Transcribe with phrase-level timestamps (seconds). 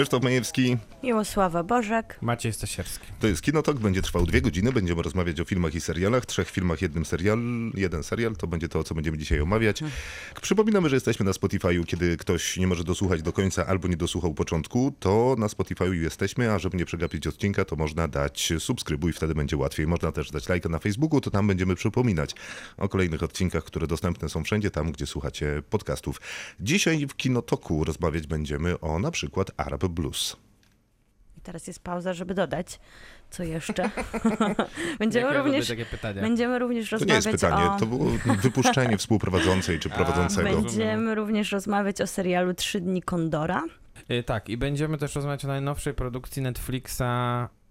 [0.00, 2.18] Krzysztof Majewski, Miłosława Bożek.
[2.22, 3.06] Maciej Stasierski.
[3.20, 6.82] to jest Kinotok, będzie trwał dwie godziny, będziemy rozmawiać o filmach i serialach, trzech filmach,
[6.82, 7.38] jednym serial,
[7.74, 9.82] jeden serial, to będzie to, co będziemy dzisiaj omawiać.
[10.42, 14.34] Przypominamy, że jesteśmy na Spotify'u, kiedy ktoś nie może dosłuchać do końca albo nie dosłuchał
[14.34, 19.34] początku, to na Spotify'u jesteśmy, a żeby nie przegapić odcinka, to można dać subskrybuj, wtedy
[19.34, 19.86] będzie łatwiej.
[19.86, 22.34] Można też dać lajka na Facebooku, to tam będziemy przypominać
[22.76, 26.20] o kolejnych odcinkach, które dostępne są wszędzie tam, gdzie słuchacie podcastów.
[26.60, 30.36] Dzisiaj w Kinotoku rozmawiać będziemy o na przykład Arab Blues.
[31.38, 32.80] I teraz jest pauza, żeby dodać,
[33.30, 33.90] co jeszcze.
[34.98, 36.22] będziemy, Jak ja lubię również, takie pytania.
[36.22, 37.78] będziemy również To nie rozmawiać jest pytanie, o...
[37.78, 38.04] to było
[38.42, 40.60] wypuszczenie współprowadzącej czy prowadzącego.
[40.62, 43.62] Będziemy również rozmawiać o serialu Trzy dni Kondora.
[44.10, 47.02] Y, Tak, i będziemy też rozmawiać o najnowszej produkcji Netflixa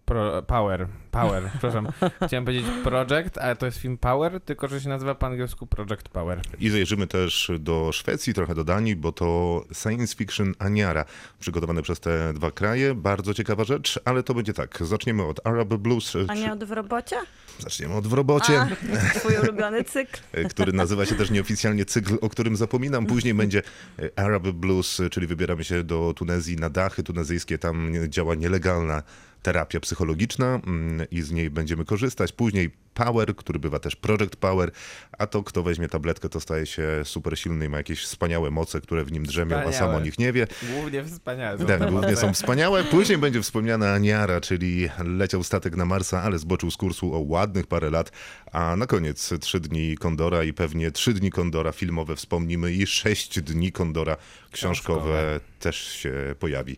[0.09, 0.88] Pro, Power.
[1.12, 1.88] Power, przepraszam.
[2.27, 6.10] Chciałem powiedzieć Project, ale to jest film Power, tylko że się nazywa po angielsku Project
[6.10, 6.41] Power.
[6.60, 11.05] I zajrzymy też do Szwecji, trochę do Danii, bo to science fiction Aniara,
[11.40, 12.96] przygotowane przez te dwa kraje.
[12.96, 14.77] Bardzo ciekawa rzecz, ale to będzie tak.
[14.82, 16.13] Zaczniemy od Arab Blues.
[16.27, 17.15] A nie od w robocie?
[17.60, 18.62] Zaczniemy od w robocie.
[18.62, 20.21] A, twój ulubiony cykl.
[20.49, 23.05] który nazywa się też nieoficjalnie cykl, o którym zapominam.
[23.05, 23.62] Później będzie
[23.99, 27.57] e, Arab Blues, czyli wybieramy się do Tunezji na dachy tunezyjskie.
[27.57, 29.04] Tam działa nielegalna
[29.41, 32.32] terapia psychologiczna mm, i z niej będziemy korzystać.
[32.32, 34.71] Później Power, który bywa też Project Power,
[35.18, 38.81] a to kto weźmie tabletkę, to staje się super silny i ma jakieś wspaniałe moce,
[38.81, 40.01] które w nim drzemią, a sam o Wspaniałe.
[40.04, 40.48] nich nie wie.
[40.73, 41.65] Głównie wspaniałe.
[41.65, 42.84] Tak, głównie są wspaniałe.
[42.84, 47.68] Później będzie wspomniana Aniara, czyli leciał statek na Marsa, ale zboczył z kursu o ładnych
[47.68, 48.12] parę lat.
[48.51, 53.41] A na koniec trzy dni Kondora i pewnie trzy dni Kondora filmowe wspomnimy i sześć
[53.41, 54.18] dni Kondora
[54.51, 55.40] książkowe, Książkowe.
[55.59, 56.77] też się pojawi.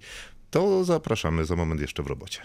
[0.52, 2.42] To zapraszamy za moment jeszcze w robocie.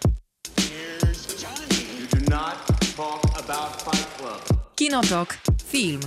[4.77, 5.39] Kinotok.
[5.67, 6.01] Film.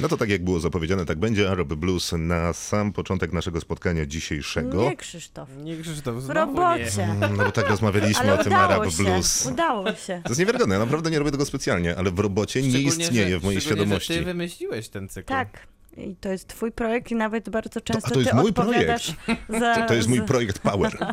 [0.00, 1.50] No to tak jak było zapowiedziane, tak będzie.
[1.50, 4.82] Arab Blues na sam początek naszego spotkania dzisiejszego.
[4.82, 5.48] Nie, Krzysztof.
[5.58, 7.16] Nie Krzysztof, W znowu robocie.
[7.20, 8.96] No bo tak rozmawialiśmy Ale o tym udało Arab się.
[9.02, 9.46] Blues.
[9.46, 10.20] Udało się.
[10.24, 13.30] To jest niewiarygodne, ja naprawdę nie robię tego specjalnie, ale w robocie nie Szczególnie, istnieje
[13.30, 14.12] że- w mojej szczególnie, świadomości.
[14.12, 15.28] Że ty wymyśliłeś ten cykl.
[15.28, 15.66] Tak.
[15.96, 19.14] I to jest twój projekt i nawet bardzo często to jest ty mój odpowiadasz
[19.48, 19.74] za...
[19.74, 20.98] To, to jest mój projekt Power.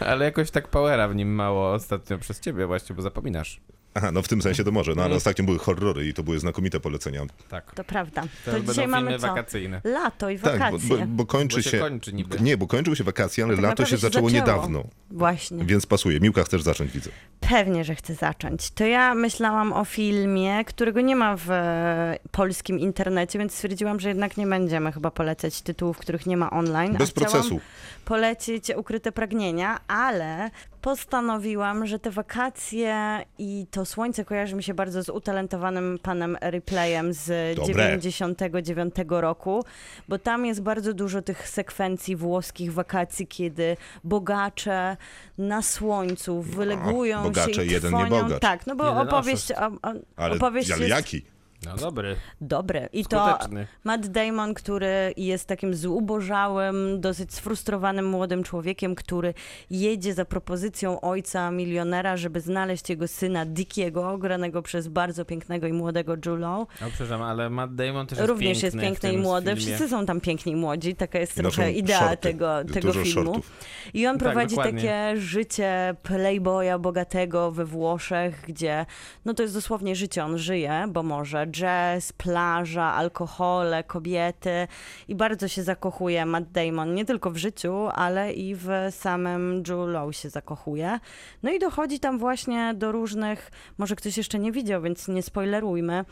[0.00, 3.60] Ale jakoś tak powera w nim mało ostatnio przez ciebie właśnie, bo zapominasz.
[3.96, 6.38] Aha, no w tym sensie to może, no ale ostatnio były horrory i to były
[6.38, 7.22] znakomite polecenia.
[7.48, 7.74] Tak.
[7.74, 8.22] To prawda.
[8.44, 9.26] To, To dzisiaj mamy filmy co?
[9.28, 9.80] wakacyjne.
[9.84, 10.88] Lato i Tak, bo, wakacje.
[10.98, 11.78] bo, bo kończy Bo się się...
[11.78, 12.40] kończy niby.
[12.40, 14.46] Nie, bo kończyły się wakacje, ale tak lato się naprawdę się zaczęło zaczęło.
[14.46, 15.64] niedawno, Właśnie.
[15.64, 16.20] więc pasuje.
[16.20, 17.10] Miłka, chcesz zacząć, widzę.
[17.40, 18.70] Pewnie, że chcę zacząć.
[18.70, 24.08] To ja myślałam o filmie, którego nie ma w e, polskim internecie, więc stwierdziłam, że
[24.08, 26.96] jednak nie będziemy chyba polecać tytułów, których nie ma online.
[26.96, 27.60] a Bez chciałam procesu.
[28.04, 30.50] polecić Ukryte Pragnienia, ale
[30.84, 37.12] postanowiłam, że te wakacje i to słońce kojarzy mi się bardzo z utalentowanym panem Replayem
[37.12, 37.74] z Dobre.
[37.74, 39.64] 99 roku,
[40.08, 44.96] bo tam jest bardzo dużo tych sekwencji włoskich wakacji, kiedy bogacze
[45.38, 48.16] na słońcu wylegują bogacze, się i jeden trwonią.
[48.16, 48.40] niebogacz.
[48.40, 51.33] Tak, no bo Jeden opowieść, o, o, Ale, opowieść ale jest jaki?
[51.66, 52.88] No dobry, dobre.
[52.92, 53.66] I to skuteczny.
[53.84, 59.34] Matt Damon, który jest takim zubożałym, dosyć sfrustrowanym młodym człowiekiem, który
[59.70, 65.72] jedzie za propozycją ojca milionera, żeby znaleźć jego syna Dickiego, granego przez bardzo pięknego i
[65.72, 66.60] młodego Julo.
[66.60, 69.46] O, przepraszam, ale Matt Damon też jest Również piękny jest piękny i młody.
[69.56, 69.60] filmie.
[69.60, 70.94] Wszyscy są tam piękni i młodzi.
[70.96, 72.16] Taka jest trochę idea shorty.
[72.16, 73.24] tego, tego dużo filmu.
[73.32, 73.52] shortów.
[73.94, 74.82] I on Tak, prowadzi dokładnie.
[74.82, 78.86] takie życie playboya bogatego we Włoszech, gdzie
[79.24, 84.68] no to jest dosłownie życie, on żyje, bo może jazz, plaża, alkohole, kobiety
[85.08, 89.92] i bardzo się zakochuje Matt Damon, nie tylko w życiu, ale i w samym Jude
[89.92, 91.00] Law się zakochuje.
[91.42, 96.04] No i dochodzi tam właśnie do różnych, może ktoś jeszcze nie widział, więc nie spoilerujmy,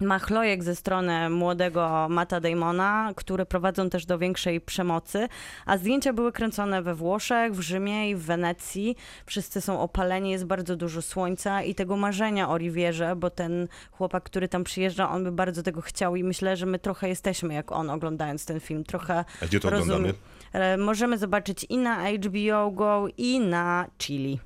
[0.00, 5.28] machlojek ze strony młodego Mata Damona, które prowadzą też do większej przemocy,
[5.66, 8.96] a zdjęcia były kręcone we Włoszech, w Rzymie i w Wenecji.
[9.26, 14.22] Wszyscy są opaleni, jest bardzo dużo słońca i tego marzenia o Rivierze, bo ten chłopak,
[14.24, 17.72] który tam przyjeżdża, on by bardzo tego chciał i myślę, że my trochę jesteśmy jak
[17.72, 18.84] on oglądając ten film.
[18.84, 20.14] Trochę A gdzie to rozum- oglądamy?
[20.52, 24.40] e, Możemy zobaczyć i na HBO Go, i na Chili.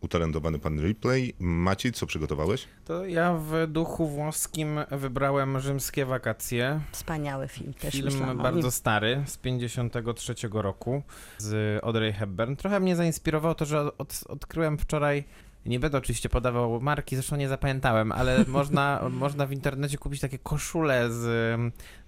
[0.00, 1.34] Utalentowany pan Replay.
[1.38, 2.68] Maciej, co przygotowałeś?
[2.84, 6.80] To ja w duchu włoskim wybrałem Rzymskie Wakacje.
[6.92, 11.02] Wspaniały film też Film bardzo stary, z 53 roku,
[11.38, 12.56] z Audrey Hepburn.
[12.56, 15.24] Trochę mnie zainspirowało to, że od, odkryłem wczoraj
[15.68, 20.38] Nie będę oczywiście podawał marki, zresztą nie zapamiętałem, ale można, można w internecie kupić takie
[20.38, 21.20] koszule z,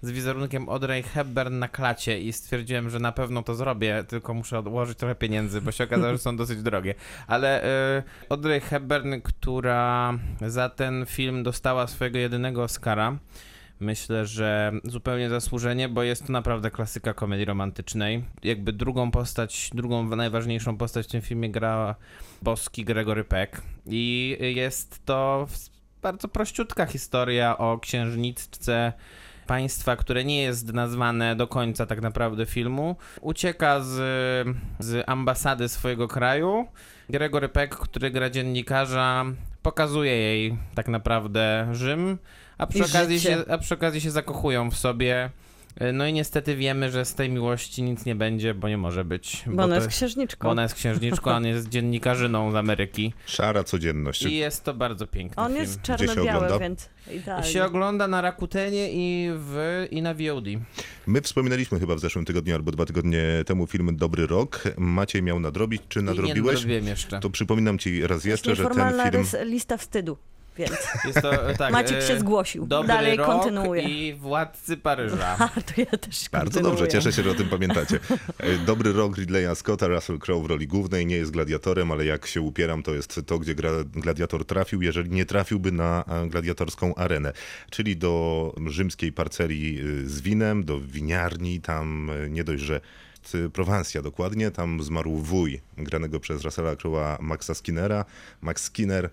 [0.01, 4.59] z wizerunkiem Audrey Hepburn na klacie i stwierdziłem, że na pewno to zrobię, tylko muszę
[4.59, 6.95] odłożyć trochę pieniędzy, bo się okazało, że są dosyć drogie.
[7.27, 7.63] Ale
[7.99, 10.13] y, Audrey Hepburn, która
[10.47, 13.17] za ten film dostała swojego jedynego Oscara,
[13.81, 18.25] Myślę, że zupełnie zasłużenie, bo jest to naprawdę klasyka komedii romantycznej.
[18.43, 21.95] Jakby drugą postać, drugą najważniejszą postać w tym filmie gra
[22.41, 25.47] boski Gregory Peck i jest to
[26.01, 28.93] bardzo prościutka historia o księżniczce
[29.47, 32.95] państwa, które nie jest nazwane do końca tak naprawdę filmu.
[33.21, 33.93] Ucieka z,
[34.79, 36.67] z ambasady swojego kraju.
[37.09, 39.25] Gregory Peck, który gra dziennikarza,
[39.61, 42.17] pokazuje jej tak naprawdę Rzym,
[42.61, 43.29] a przy, okazji życie.
[43.33, 45.29] się, a przy okazji się zakochują w sobie.
[45.93, 49.43] No i niestety wiemy, że z tej miłości nic nie będzie, bo nie może być.
[49.47, 50.47] Bo ona to- jest księżniczką.
[50.47, 53.13] bo ona jest księżniczką, a on jest dziennikarzyną z Ameryki.
[53.25, 54.23] Szara codzienność.
[54.23, 55.61] I jest to bardzo piękny On film.
[55.61, 57.47] jest czarno-biały, więc idealnie.
[57.47, 60.45] się ogląda na Rakutenie i, w, i na VOD.
[61.07, 64.63] My wspominaliśmy chyba w zeszłym tygodniu albo dwa tygodnie temu film Dobry Rok.
[64.77, 66.53] Maciej miał nadrobić, czy I nie nadrobiłeś?
[66.55, 67.19] nadrobiłem jeszcze.
[67.19, 68.73] To przypominam ci raz To jest jeszcze, że ten
[69.11, 69.23] film...
[69.23, 70.17] rys- lista wstydu,
[70.57, 70.71] więc
[71.05, 72.67] Jest to, e, tak, Maciek e, się zgłosił.
[72.67, 73.83] Dobry Dalej rok kontynuuję.
[73.83, 75.35] i Władcy Paryża.
[75.39, 76.71] A, to ja też Bardzo kontynuuję.
[76.71, 77.99] dobrze, cieszę się, że o tym pamiętacie.
[78.37, 82.25] E, Dobry rok Ridleya Scotta, Russell Crowe w roli głównej, nie jest gladiatorem, ale jak
[82.27, 87.33] się upieram, to jest to, gdzie gra, gladiator trafił, jeżeli nie trafiłby na gladiatorską arenę,
[87.69, 92.81] czyli do rzymskiej parceli z winem, do winiarni, tam nie dość, że
[93.53, 98.05] Prowansja dokładnie, tam zmarł wuj granego przez Russella Crowe'a Maxa Skinnera.
[98.41, 99.09] Max Skinner,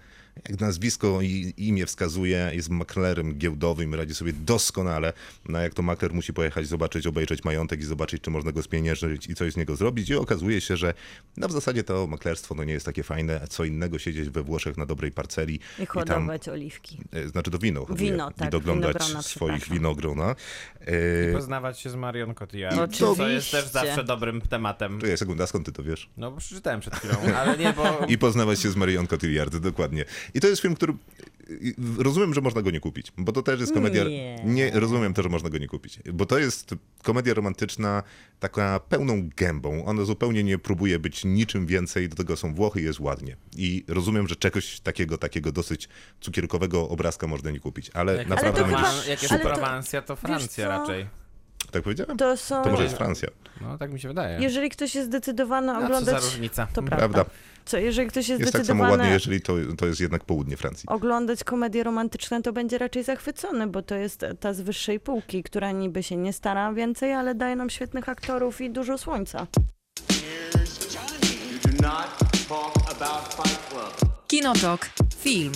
[0.49, 5.13] jak nazwisko i imię wskazuje, jest maklerem giełdowym, radzi sobie doskonale.
[5.49, 9.27] No jak to makler musi pojechać, zobaczyć, obejrzeć majątek i zobaczyć, czy można go spieniężyć
[9.27, 10.11] i coś z niego zrobić.
[10.11, 10.95] I okazuje się, że
[11.37, 13.41] no w zasadzie to maklerstwo no nie jest takie fajne.
[13.51, 16.99] Co innego siedzieć we Włoszech na dobrej parceli I tam hodować oliwki.
[17.13, 20.35] e, znaczy do wino, hoduje, Wino, i tak, doglądać winogrona, swoich winogrona.
[20.81, 22.79] E, Poznawać się z Marion Cotillard.
[22.79, 23.17] Oczywiście.
[23.17, 25.01] Co jest też zawsze dobrym tematem.
[25.01, 26.11] Czekaj, sekunda, skąd ty to wiesz?
[26.17, 27.99] No bo przeczytałem przed chwilą, ale nie, bo...
[28.09, 30.05] I poznawać się z Marion Cotillard, dokładnie.
[30.35, 30.93] I to jest film, który
[31.99, 34.05] rozumiem, że można go nie kupić, bo to też jest komedia...
[34.45, 34.71] Nie.
[34.75, 38.03] rozumiem też, że można go nie kupić, bo to jest komedia romantyczna
[38.41, 39.85] taka pełną gębą.
[39.85, 43.37] Ona zupełnie nie próbuje być niczym więcej, do tego są Włochy i jest ładnie.
[43.57, 45.89] I rozumiem, że czegoś takiego, takiego dosyć
[46.21, 49.49] cukierkowego obrazka można nie kupić, ale Jak naprawdę to chyba- Prowan- jak jest ale to-
[49.49, 51.07] Prowansja, to Francja raczej.
[51.71, 52.17] Tak powiedziałem?
[52.17, 52.63] To są...
[52.63, 53.29] To może jest Francja.
[53.61, 54.41] No, tak mi się wydaje.
[54.41, 56.23] Jeżeli ktoś jest zdecydowany A co oglądać...
[56.23, 56.67] za różnica?
[56.75, 57.09] To prawda.
[57.09, 57.31] Prawda.
[57.65, 60.57] Co, jeżeli ktoś jest, Jest tak samo zdecydowany ładnie, jeżeli to, to jest jednak południe
[60.57, 60.89] Francji.
[60.89, 65.73] oglądać komedie romantyczne, to będzie raczej zachwycony, bo to jest ta z wyższej półki, która
[65.73, 69.47] niby się nie stara więcej, ale daje nam świetnych aktorów i dużo słońca.
[74.29, 74.91] Kinotok.
[75.19, 75.53] Film.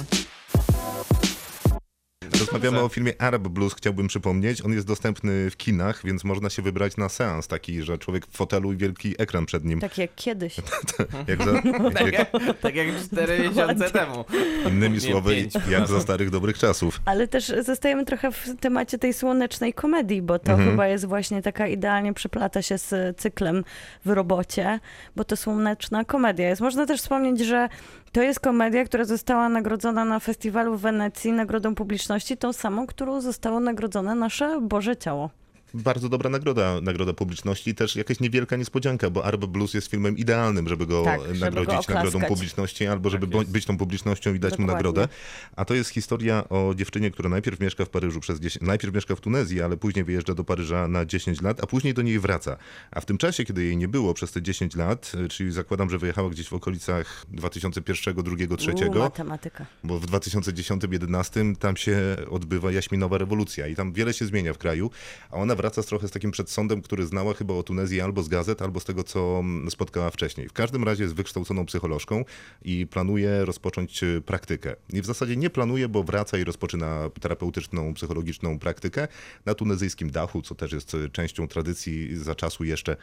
[2.41, 4.65] Rozmawiamy o filmie Arab Blues, chciałbym przypomnieć.
[4.65, 8.37] On jest dostępny w kinach, więc można się wybrać na seans taki, że człowiek w
[8.37, 9.81] fotelu i wielki ekran przed nim.
[9.81, 10.57] Tak jak kiedyś.
[11.29, 11.53] Jak za,
[11.95, 12.31] Tak jak, jak,
[12.61, 14.25] tak jak 4 miesiące temu.
[14.69, 17.01] innymi Nie, słowy, pięć, jak za starych dobrych czasów.
[17.05, 20.71] Ale też zostajemy trochę w temacie tej słonecznej komedii, bo to Mhm.
[20.71, 23.65] chyba jest właśnie taka idealnie przeplata się z cyklem
[24.05, 24.81] w robocie,
[25.17, 26.61] bo to słoneczna komedia jest.
[26.61, 27.69] Można też wspomnieć, że
[28.13, 33.21] to jest komedia, która została nagrodzona na festiwalu w Wenecji nagrodą publiczności, tą samą, którą
[33.21, 35.31] zostało nagrodzone nasze Boże Ciało.
[35.75, 40.69] Bardzo dobra nagroda, nagroda publiczności, też jakaś niewielka niespodzianka, bo Arab Blues jest filmem idealnym,
[40.69, 43.51] żeby go Tak, żeby go nagrodzić nagrodą publiczności, albo żeby Tak jest.
[43.51, 44.75] być tą publicznością i dać mu Dokładnie.
[44.75, 45.09] nagrodę.
[45.57, 49.17] A to jest historia o dziewczynie, która najpierw mieszka w Paryżu przez 10, najpierw mieszka
[49.17, 52.57] w Tunezji, ale później wyjeżdża do Paryża na 10 lat, a później do niej wraca.
[52.91, 55.91] A w tym czasie, kiedy jej nie było przez te 10 lat, y, czyli zakładam,
[55.91, 59.67] że wyjechała gdzieś w okolicach 2001, 2002, 2003, U, matematyka.
[59.85, 61.97] bo w 2010-2011 tam się
[62.31, 64.91] odbywa jaśminowa rewolucja i tam wiele się zmienia w kraju,
[65.31, 68.29] a ona wraca z trochę z takim przedsądem, który znała chyba o Tunezji albo z
[68.29, 70.49] gazet, albo z tego, co mm, spotkała wcześniej.
[70.49, 72.25] W każdym razie jest wykształconą psycholożką
[72.63, 74.77] i planuje rozpocząć y, praktykę.
[74.93, 79.09] I w zasadzie nie planuje, bo wraca i rozpoczyna terapeutyczną, psychologiczną praktykę
[79.45, 82.97] na tunezyjskim dachu, co też jest y, częścią tradycji za czasu jeszcze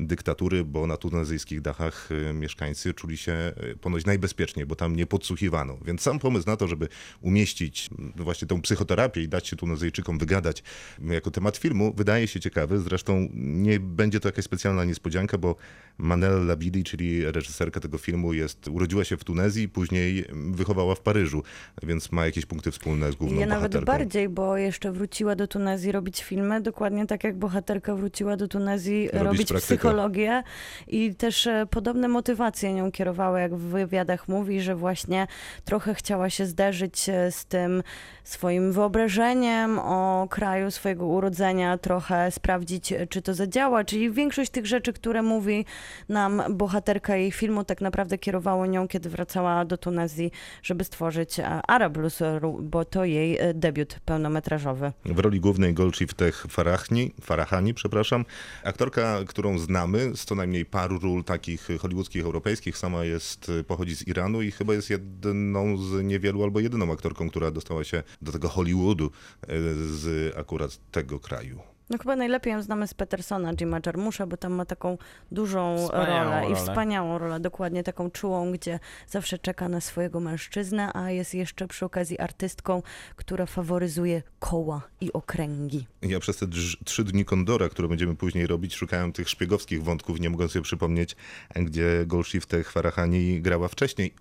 [0.00, 5.78] dyktatury, bo na tunezyjskich dachach y, mieszkańcy czuli się ponoć najbezpieczniej, bo tam nie podsłuchiwano.
[5.84, 6.88] Więc sam pomysł na to, żeby
[7.20, 10.62] umieścić mm, właśnie tą psychoterapię i dać się Tunezyjczykom wygadać
[10.98, 12.78] jako temat filmu, wydaje się ciekawy.
[12.78, 15.56] Zresztą nie będzie to jakaś specjalna niespodzianka, bo
[15.98, 21.42] Manel Labidi, czyli reżyserka tego filmu, jest, urodziła się w Tunezji, później wychowała w Paryżu,
[21.82, 23.92] więc ma jakieś punkty wspólne z główną Ja nawet bohaterką.
[23.92, 29.08] bardziej, bo jeszcze wróciła do Tunezji robić filmy, dokładnie tak jak bohaterka wróciła do Tunezji
[29.12, 30.42] Robić robić, psychologię
[30.86, 35.26] i też e, podobne motywacje nią kierowały, jak w wywiadach mówi, że właśnie
[35.64, 37.82] trochę chciała się zderzyć e, z tym
[38.24, 44.66] swoim wyobrażeniem o kraju swojego urodzenia, trochę sprawdzić, e, czy to zadziała, czyli większość tych
[44.66, 45.64] rzeczy, które mówi
[46.08, 50.30] nam bohaterka jej filmu, tak naprawdę kierowało nią, kiedy wracała do Tunezji,
[50.62, 54.92] żeby stworzyć e, Arablus, e, bo to jej e, debiut pełnometrażowy.
[55.04, 58.24] W roli głównej Golshifteh Farahani, Farahani, przepraszam,
[58.64, 64.08] aktorka, którą znamy z co najmniej paru ról takich hollywoodzkich, europejskich, sama jest, pochodzi z
[64.08, 68.48] Iranu i chyba jest jedną z niewielu albo jedyną aktorką, która dostała się do tego
[68.48, 69.10] Hollywoodu
[69.42, 71.73] e, z akurat tego kraju.
[71.90, 74.98] No chyba najlepiej ją znamy z Petersona, Jima Jarmusza, bo tam ma taką
[75.32, 80.90] dużą Wspaniałą rolę i wspaniałą rolę, dokładnie taką czułą, gdzie zawsze czeka na swojego mężczyznę,
[80.92, 82.82] a jest jeszcze przy okazji artystką,
[83.16, 85.86] która faworyzuje koła i okręgi.
[86.02, 90.20] Ja przez te drz- trzy dni Kondora, które będziemy później robić, szukałem tych szpiegowskich wątków,
[90.20, 91.16] nie mogąc sobie przypomnieć,
[91.54, 94.14] gdzie Golshifteh Farahani grała wcześniej.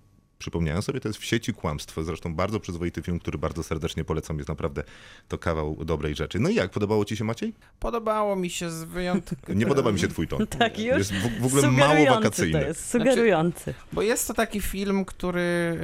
[0.43, 2.03] Przypomniałem sobie, to jest w sieci kłamstwo.
[2.03, 4.37] Zresztą bardzo przyzwoity film, który bardzo serdecznie polecam.
[4.37, 4.83] Jest naprawdę
[5.27, 6.39] to kawał dobrej rzeczy.
[6.39, 6.71] No i jak?
[6.71, 7.53] Podobało ci się Maciej?
[7.79, 9.59] Podobało mi się z wyjątkiem.
[9.59, 10.47] Nie podoba mi się twój ton.
[10.59, 12.59] Tak, już Jest w, w ogóle mało wakacyjny.
[12.61, 13.73] to jest, sugerujący.
[13.93, 15.79] Bo jest to taki film, który,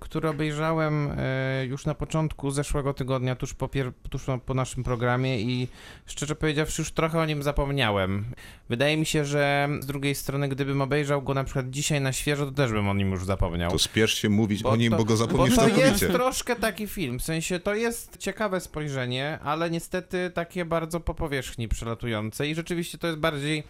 [0.00, 5.40] który obejrzałem e, już na początku zeszłego tygodnia, tuż po, pier- tuż po naszym programie
[5.40, 5.68] i
[6.06, 8.24] szczerze powiedziawszy już trochę o nim zapomniałem.
[8.68, 12.46] Wydaje mi się, że z drugiej strony, gdybym obejrzał go na przykład dzisiaj na świeżo,
[12.46, 13.70] to też bym o nim już zapomniał.
[13.70, 16.08] To spiesz się mówić o nim, bo go zapomnisz bo to jest całkowicie.
[16.08, 21.68] troszkę taki film, w sensie to jest ciekawe spojrzenie, ale niestety takie bardzo po powierzchni
[21.68, 23.64] przelatujące i rzeczywiście to jest bardziej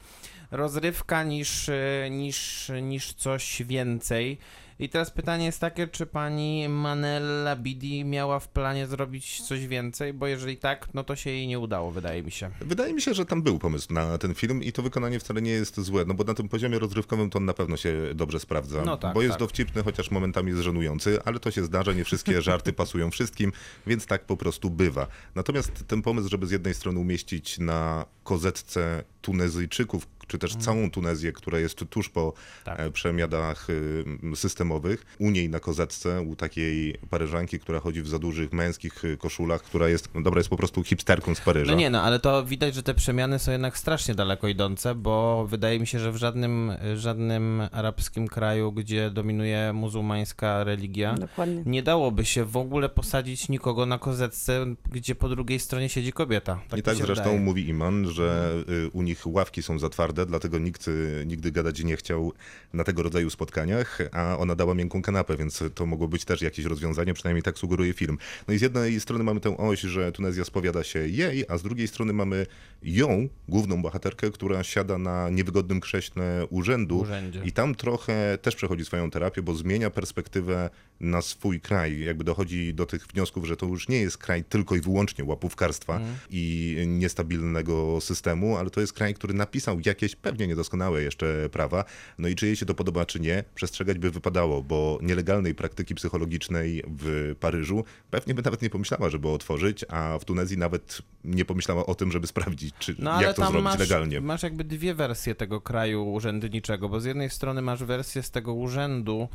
[0.50, 4.38] rozrywka niż, e, niż, niż coś więcej.
[4.80, 10.12] I teraz pytanie jest takie, czy pani Manella Bidi miała w planie zrobić coś więcej,
[10.12, 12.50] bo jeżeli tak, no to się jej nie udało, wydaje mi się.
[12.60, 15.50] Wydaje mi się, że tam był pomysł na ten film i to wykonanie wcale nie
[15.50, 18.82] jest złe, no bo na tym poziomie rozrywkowym to on na pewno się dobrze sprawdza,
[18.82, 19.40] No tak, bo jest tak.
[19.40, 23.52] dowcipny, chociaż momentami jest żenujący, ale to się zdarza, nie wszystkie żarty pasują wszystkim,
[23.86, 25.06] więc tak po prostu bywa.
[25.34, 31.32] Natomiast ten pomysł, żeby z jednej strony umieścić na kozetce Tunezyjczyków, czy też całą Tunezję,
[31.32, 32.34] która jest tuż po Mhm.
[32.64, 32.80] Tak.
[32.80, 38.18] e, przemianach y, systemowych, u niej na kozetce, u takiej Paryżanki, która chodzi w za
[38.18, 41.72] dużych męskich y, koszulach, która jest, no dobra, jest po prostu hipsterką z Paryża.
[41.72, 45.46] No nie, no ale to widać, że te przemiany są jednak strasznie daleko idące, bo
[45.46, 51.62] wydaje mi się, że w żadnym, żadnym arabskim kraju, gdzie dominuje muzułmańska religia, Dokładnie.
[51.66, 56.60] nie dałoby się w ogóle posadzić nikogo na kozetce, gdzie po drugiej stronie siedzi kobieta.
[56.68, 57.40] Tak I tak zresztą wydaje.
[57.40, 58.54] mówi Iman, że
[58.86, 62.32] y, u nich ławki są za twarde, dlatego nikt y, nigdy gadać nie chciał
[62.72, 66.64] na tego rodzaju spotkaniach, a ona dała miękką kanapę, więc to mogło być też jakieś
[66.64, 68.18] rozwiązanie, przynajmniej tak sugeruje film.
[68.48, 71.62] No i z jednej strony mamy tę oś, że Tunezja spowiada się jej, a z
[71.62, 72.46] drugiej strony mamy
[72.82, 77.42] ją, główną bohaterkę, która siada na niewygodnym krześle urzędu Urzędzie.
[77.44, 82.00] i tam trochę też przechodzi swoją terapię, bo zmienia perspektywę na swój kraj.
[82.00, 85.96] Jakby dochodzi do tych wniosków, że to już nie jest kraj tylko i wyłącznie łapówkarstwa
[85.96, 86.16] Mhm.
[86.30, 91.84] i niestabilnego systemu, ale to jest kraj, który napisał jakieś pewnie niedoskonałe jeszcze prawa.
[92.18, 95.94] No i czy jej się to podoba, czy nie, przestrzegać by wypadało, bo nielegalnej praktyki
[95.94, 101.44] psychologicznej w Paryżu pewnie by nawet nie pomyślała, żeby otworzyć, a w Tunezji nawet nie
[101.44, 104.20] pomyślała o tym, żeby sprawdzić, czy, No jak to zrobić masz, legalnie.
[104.20, 108.54] masz jakby dwie wersje tego kraju urzędniczego, bo z jednej strony masz wersję z tego
[108.54, 109.28] urzędu,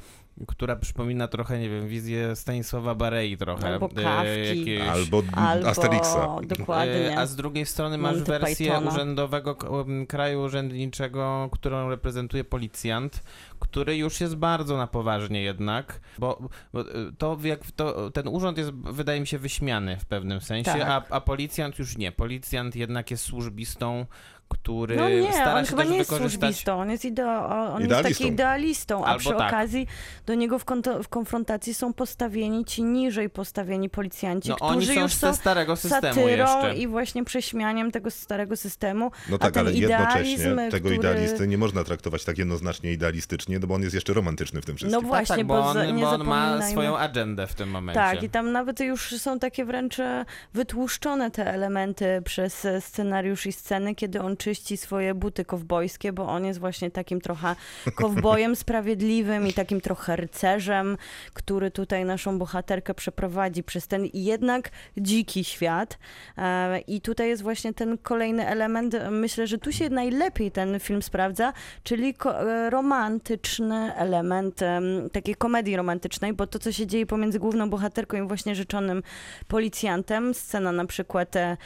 [0.48, 3.68] która przypomina trochę, nie wiem, wizję Stanisława Barei trochę.
[3.68, 4.60] Albo e, Kawki.
[4.76, 6.42] jakieś- Albo, Albo Asterixa.
[6.44, 7.12] dokładnie.
[7.12, 8.92] E, A z drugiej strony masz Monty wersję Pythona.
[8.92, 13.24] urzędowego k- m, kraju urzędniczego, którą reprezentuje policjant,
[13.60, 16.84] który już jest bardzo na poważnie jednak, bo, bo e,
[17.18, 20.82] to jak to, ten urząd jest, wydaje mi się, wyśmiany w pewnym sensie, Tak.
[20.82, 22.12] a, a policjant już nie.
[22.12, 24.06] Policjant jednak jest służbistą,
[24.48, 26.42] który No nie, stara on się chyba też nie jest wykorzystać...
[26.42, 28.24] służbistą, on jest, ideo, on jest Idealistą.
[28.24, 29.48] taki idealistą, a Albo przy tak.
[29.48, 29.88] okazji
[30.26, 34.94] do niego w, konto, w konfrontacji są postawieni ci niżej postawieni policjanci, No oni którzy
[34.94, 36.76] są już ze są starego systemu satyrą jeszcze.
[36.76, 39.12] i właśnie prześmianiem tego starego systemu.
[39.30, 40.96] No a tak, ten ale jednocześnie tego który...
[40.96, 44.76] idealisty nie można traktować tak jednoznacznie idealistycznie, no bo on jest jeszcze romantyczny w tym
[44.76, 45.02] wszystkim.
[45.02, 47.70] No właśnie, tak, tak, bo, bo, on, nie bo on ma swoją agendę w tym
[47.70, 48.02] momencie.
[48.02, 53.52] Tak, i tam nawet już są takie wręcz e, wytłuszczone te elementy przez scenariusz i
[53.52, 57.56] sceny, kiedy on on czyści swoje buty kowbojskie, bo on jest właśnie takim trochę
[57.96, 60.98] kowbojem sprawiedliwym i takim trochę rycerzem,
[61.34, 65.98] który tutaj naszą bohaterkę przeprowadzi przez ten jednak dziki świat.
[66.38, 71.02] E, I tutaj jest właśnie ten kolejny element, myślę, że tu się najlepiej ten film
[71.02, 77.40] sprawdza, czyli e, romantyczny element em, takiej komedii romantycznej, bo to, co się dzieje pomiędzy
[77.40, 79.04] główną bohaterką i właśnie rzeczonym
[79.48, 81.58] policjantem, scena na przykład e,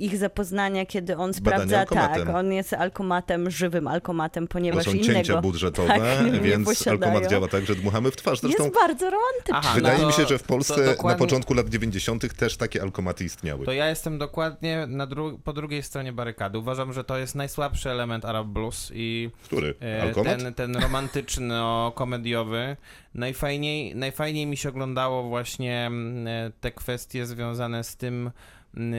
[0.00, 2.26] ich zapoznania, kiedy on sprawdza, alkomatem.
[2.26, 7.26] tak, on jest alkomatem, żywym alkomatem, To ponieważ są innego cięcia budżetowe, tak, więc alkomat
[7.30, 8.40] działa tak, że dmuchamy w twarz.
[8.40, 9.54] Zresztą jest bardzo romantyczny.
[9.54, 12.34] Aha, wydaje no mi się, to- że w to Polsce dokładnie- na początku lat 90.
[12.36, 13.64] też takie alkomaty istniały.
[13.64, 16.58] To ja jestem dokładnie na dru- po drugiej stronie barykady.
[16.58, 19.74] Uważam, że to jest najsłabszy element Arab Blues i Który?
[19.82, 20.38] e, Alkomat?
[20.38, 22.76] ten, ten romantyczno-komediowy.
[23.14, 28.30] Najfajniej, najfajniej mi się oglądało właśnie mm, e, te kwestie związane z tym,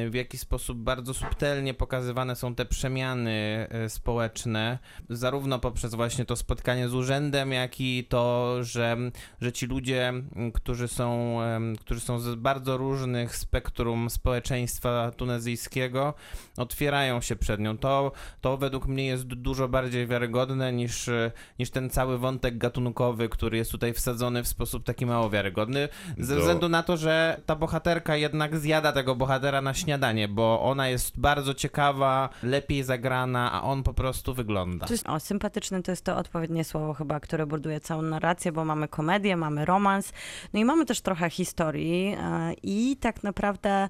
[0.10, 6.36] w jaki sposób bardzo subtelnie pokazywane są te przemiany e, społeczne, zarówno poprzez właśnie to
[6.36, 8.98] spotkanie z urzędem, jak i to, że,
[9.42, 10.14] że ci ludzie,
[10.54, 11.38] którzy są,
[11.80, 16.14] którzy są z bardzo różnych spektrum społeczeństwa tunezyjskiego,
[16.58, 17.78] otwierają się przed nią.
[17.78, 18.12] To,
[18.42, 23.30] to według mnie jest du- dużo bardziej wiarygodne niż, e, niż ten cały wątek gatunkowy,
[23.30, 27.42] który jest tutaj wsadzony w sposób taki mało wiarygodny, ze Do- względu na to, że
[27.46, 33.52] ta bohaterka jednak zjada tego bohatera na śniadanie, bo ona jest bardzo ciekawa, lepiej zagrana,
[33.52, 34.88] a on po prostu wygląda.
[35.06, 39.38] O, sympatyczne to jest to odpowiednie słowo chyba, które buduje całą narrację, bo mamy komedię,
[39.38, 40.14] mamy romans,
[40.54, 43.90] no i mamy też trochę historii e, i tak naprawdę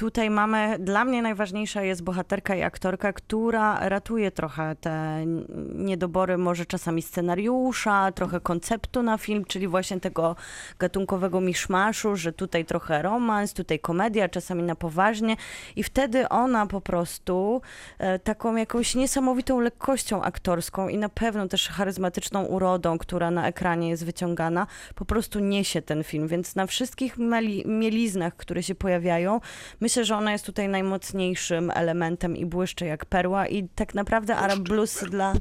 [0.00, 5.24] tutaj mamy, dla mnie najważniejsza jest bohaterka i aktorka, która ratuje trochę te
[5.74, 10.36] niedobory może czasami scenariusza, trochę konceptu na film, czyli właśnie tego
[10.78, 15.36] gatunkowego miszmaszu, że tutaj trochę romans, tutaj komedia, czasami na poważnie.
[15.76, 17.62] I wtedy ona po prostu
[17.98, 23.88] e, taką jakąś niesamowitą lekkością aktorską i na pewno też charyzmatyczną urodą, która na ekranie
[23.88, 27.16] jest wyciągana, po prostu niesie ten film, więc na wszystkich
[27.66, 29.40] mieliznach, które się pojawiają,
[29.90, 34.58] myślę, że ona jest tutaj najmocniejszym elementem i błyszczy jak perła i tak naprawdę Arab
[34.58, 35.32] Blues dla,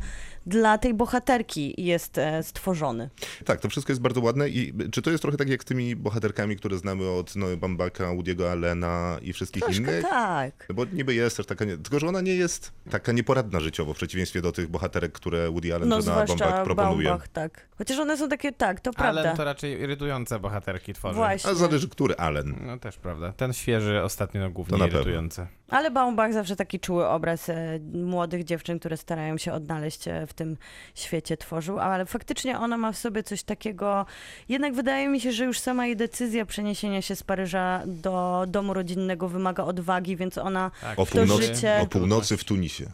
[0.49, 3.09] dla tej bohaterki jest e, stworzony.
[3.45, 5.95] Tak, to wszystko jest bardzo ładne i czy to jest trochę tak jak z tymi
[5.95, 10.01] bohaterkami, które znamy od Noe Bambaka, Woody'ego Allena i wszystkich Troszkę innych?
[10.01, 10.65] tak.
[10.69, 11.77] No Bo niby jest też taka, nie...
[11.77, 15.75] tylko że ona nie jest taka nieporadna życiowo, w przeciwieństwie do tych bohaterek, które Woody
[15.75, 17.07] Allen No zwłaszcza Baumbach proponuje.
[17.09, 17.67] Baumbach, tak.
[17.77, 19.21] Chociaż one są takie, tak, to prawda.
[19.21, 21.15] Ale to raczej irytujące bohaterki tworzy.
[21.15, 21.49] Właśnie.
[21.49, 22.55] A zależy, który Allen.
[22.61, 23.33] No też prawda.
[23.33, 25.29] Ten świeży ostatnio głównie To na pewno.
[25.69, 30.33] Ale Baumbach zawsze taki czuły obraz e, młodych dziewczyn, które starają się odnaleźć e, w
[30.33, 30.57] tym
[30.95, 34.05] świecie tworzył, ale faktycznie ona ma w sobie coś takiego,
[34.49, 38.73] jednak wydaje mi się, że już sama jej decyzja przeniesienia się z Paryża do domu
[38.73, 42.85] rodzinnego wymaga odwagi, więc ona, Tak, O To północy, życie- o północy w Tunisie.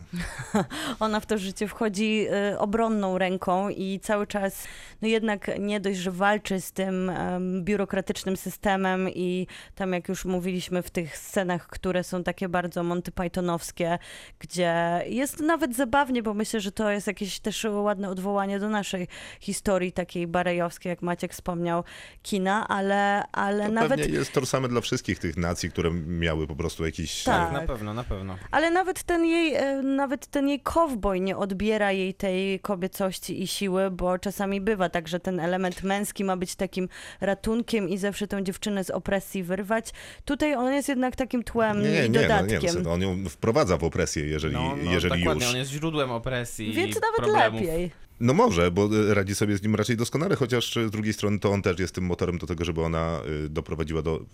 [0.99, 4.63] ona w to życie wchodzi e, obronną ręką i cały czas,
[5.01, 7.11] no jednak nie dość, że walczy z tym
[7.61, 13.11] biurokratycznym systemem i tam jak już mówiliśmy w tych scenach, które są takie bardzo Monty
[13.11, 13.97] Pythonowskie,
[14.39, 19.07] gdzie jest nawet zabawnie, bo myślę, że to jest jakieś też ładne odwołanie do naszej
[19.39, 21.83] historii takiej barejowskiej, jak Maciek wspomniał,
[22.23, 23.99] kina, ale, ale To nawet...
[23.99, 27.23] pewnie jest tożsame dla wszystkich tych nacji, które miały po prostu jakiś...
[27.23, 27.51] Tak.
[27.51, 28.37] Na pewno, na pewno.
[28.51, 33.47] Ale nawet ten jej, e, nawet ten jej cowboy nie odbiera jej tej kobiecości i
[33.47, 36.89] siły, bo czasami bywa tak, że ten element męski ma być takim
[37.21, 39.91] ratunkiem i zawsze tę dziewczynę z opresji wyrwać.
[40.25, 43.29] Tutaj on jest jednak takim tłem Nie, nie, i nie, no, nie no, on ją
[43.29, 45.53] wprowadza w opresję, jeżeli, No, no jeżeli dokładnie, już.
[45.53, 47.61] on jest źródłem opresji Więc i nawet problemów.
[47.61, 47.91] lepiej.
[48.19, 51.39] No może, bo y, radzi sobie z nim raczej doskonale, chociaż y, z drugiej strony
[51.39, 54.25] to on też jest tym motorem do tego, żeby ona y, doprowadziła do,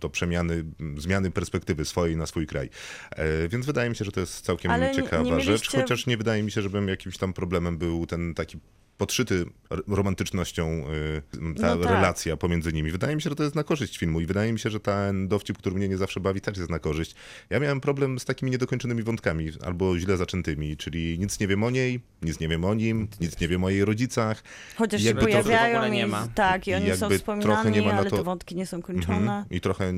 [0.00, 0.64] do przemiany,
[0.96, 2.70] zmiany perspektywy swojej na swój kraj.
[3.10, 5.80] E, Więc wydaje mi się, że to jest całkiem Ale nie- ciekawa nie rzecz, mieliście-
[5.82, 8.58] chociaż nie wydaje mi się, żebym jakimś tam problemem był ten taki
[8.98, 9.44] podszyty
[9.88, 11.22] romantycznością y,
[11.60, 11.90] ta No tak.
[11.90, 12.90] relacja pomiędzy nimi.
[12.90, 15.28] Wydaje mi się, że to jest na korzyść filmu i wydaje mi się, że ten
[15.28, 17.14] dowcip, który mnie nie zawsze bawi, też jest na korzyść.
[17.50, 21.70] Ja miałem problem z takimi niedokończonymi wątkami albo źle zaczętymi, czyli nic nie wiem o
[21.70, 24.42] niej, nic nie wiem o nim, nic nie wiem o jej rodzicach.
[24.76, 26.28] Chociaż się Jakby to- pojawiają w ogóle nie i, ma.
[26.34, 28.66] tak, i I oni są trochę wspominani, nie ma na ale to- te wątki nie
[28.66, 29.16] są kończone.
[29.16, 29.44] Mhm.
[29.50, 29.88] I trochę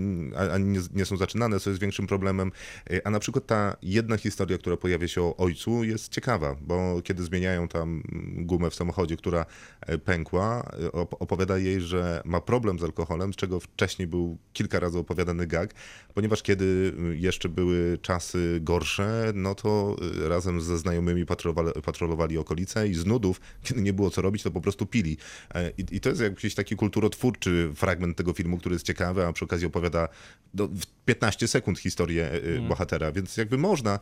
[0.53, 2.53] ani nie, nie są zaczynane, co jest większym problemem.
[2.91, 7.03] Y, A na przykład ta jedna historia, która pojawia się o ojcu, jest ciekawa, bo
[7.05, 8.03] kiedy zmieniają tam
[8.37, 8.84] gumę w samochodzie,
[9.16, 9.47] która
[9.81, 14.38] e, pękła, e, op- opowiada jej, że ma problem z alkoholem, z czego wcześniej był
[14.53, 15.75] kilka razy opowiadany gag,
[16.14, 16.64] ponieważ kiedy
[17.12, 22.94] y, jeszcze były czasy gorsze, no to y, razem ze znajomymi patrolowali, patrolowali okolice i
[22.94, 25.16] z nudów, kiedy nie było co robić, to po prostu pili.
[25.55, 29.33] E, I, i to jest jakiś taki kulturotwórczy fragment tego filmu, który jest ciekawy, a
[29.33, 30.09] przy okazji opowiada
[30.55, 33.99] do, w 15 sekund historię y, bohatera, więc jakby można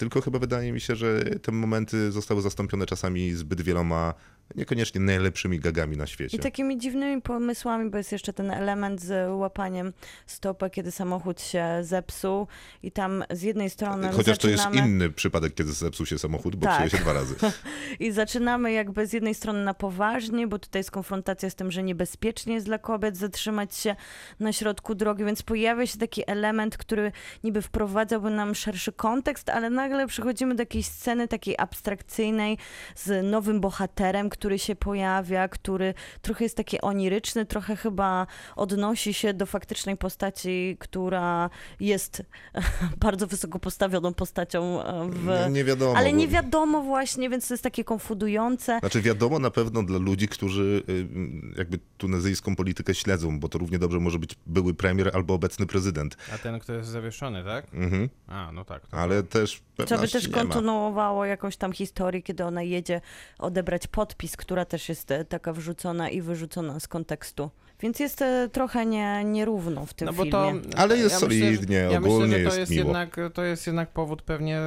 [0.00, 4.14] Tylko chyba wydaje mi się, że te momenty zostały zastąpione czasami zbyt wieloma,
[4.54, 6.36] niekoniecznie najlepszymi gagami na świecie.
[6.36, 9.92] I takimi dziwnymi pomysłami, bo jest jeszcze ten element z łapaniem
[10.26, 12.46] stopy, kiedy samochód się zepsuł
[12.82, 14.88] i tam z jednej strony Chociaż to jest zaczynamy...
[14.88, 16.90] inny przypadek, kiedy zepsuł się samochód, bo Tak.
[16.90, 17.34] się dwa razy.
[18.00, 21.82] I zaczynamy jakby z jednej strony na poważnie, bo tutaj jest konfrontacja z tym, że
[21.82, 23.96] niebezpiecznie jest dla kobiet zatrzymać się
[24.40, 27.12] na środku drogi, więc pojawia się taki element, który
[27.44, 32.58] niby wprowadzałby nam szerszy kontekst, ale nagle przechodzimy do jakiejś sceny takiej abstrakcyjnej
[32.94, 38.26] z nowym bohaterem, który się pojawia, który trochę jest taki oniryczny, trochę chyba
[38.56, 41.50] odnosi się do faktycznej postaci, która
[41.80, 42.22] jest
[43.06, 45.26] bardzo wysoko postawioną postacią e, w...
[45.26, 45.96] Nie, nie wiadomo.
[45.96, 48.78] Ale nie wiadomo właśnie, więc to jest takie konfudujące.
[48.78, 51.06] Znaczy wiadomo na pewno dla ludzi, którzy y,
[51.58, 56.16] jakby tunezyjską politykę śledzą, bo to równie dobrze może być były premier albo obecny prezydent.
[56.34, 57.66] A ten, kto jest zawieszony, tak?
[57.74, 58.08] Mhm.
[58.26, 58.82] A, no tak.
[58.90, 63.00] Ale też Co by też kontynuowało jakąś tam historię, kiedy ona jedzie
[63.38, 67.50] odebrać podpis, która też jest e, taka wrzucona i wyrzucona z kontekstu.
[67.80, 70.30] Więc jest e, trochę nie, nierówno w tym No bo filmie.
[70.70, 72.84] to, Ale jest myślę, że- solidnie, ja ogólnie myślę, że to jest jest miło.
[72.84, 74.60] jednak, to jest jednak powód pewnie,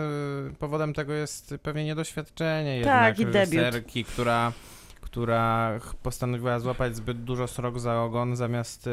[0.60, 3.54] powodem tego jest pewnie niedoświadczenie Tak, jednak i debiut.
[3.64, 4.52] reżyserki, która,
[5.02, 8.90] która ch- postanowiła złapać zbyt dużo srok za ogon, zamiast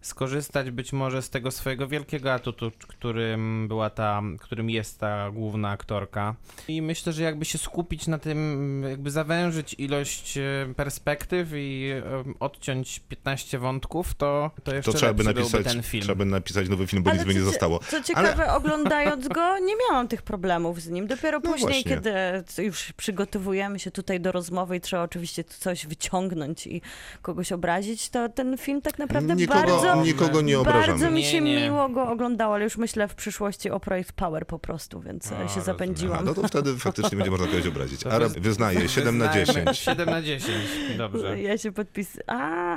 [0.00, 5.70] skorzystać być może z tego swojego wielkiego atutu, którym była ta, którym jest ta główna
[5.70, 6.34] aktorka.
[6.68, 11.90] I myślę, że jakby się skupić na tym, jakby zawężyć ilość y, perspektyw i
[12.30, 16.02] y, odciąć 15 wątków, to, to jeszcze To trzeba by, napisać, ten film.
[16.02, 17.78] trzeba by napisać nowy film, bo Ale nic by nie zostało.
[17.78, 21.06] Co ciekawe, oglądając go, nie miałam tych problemów z nim.
[21.06, 21.84] Dopiero No później, właśnie.
[21.84, 22.12] kiedy
[22.58, 26.82] już przygotowujemy się tutaj do rozmowy i trzeba oczywiście tu coś wyciągnąć i
[27.22, 30.86] kogoś obrazić, to ten film tak naprawdę Nikogo, bardzo, nikogo nie obrażamy.
[30.86, 31.62] bardzo mi się Nie, nie.
[31.64, 35.34] miło go oglądało, ale już myślę w przyszłości o projekt Power po prostu, więc A,
[35.34, 35.64] e, się rozumiem.
[35.64, 36.14] zapędziłam.
[36.16, 38.00] Aha, no to wtedy faktycznie będzie można kogoś obrazić.
[38.00, 39.78] To Ara wyz- wyznaje 7 na 10.
[39.78, 40.54] 7 na 10,
[40.98, 41.40] dobrze.
[41.42, 42.24] Ja się podpisuję.
[42.30, 42.76] A,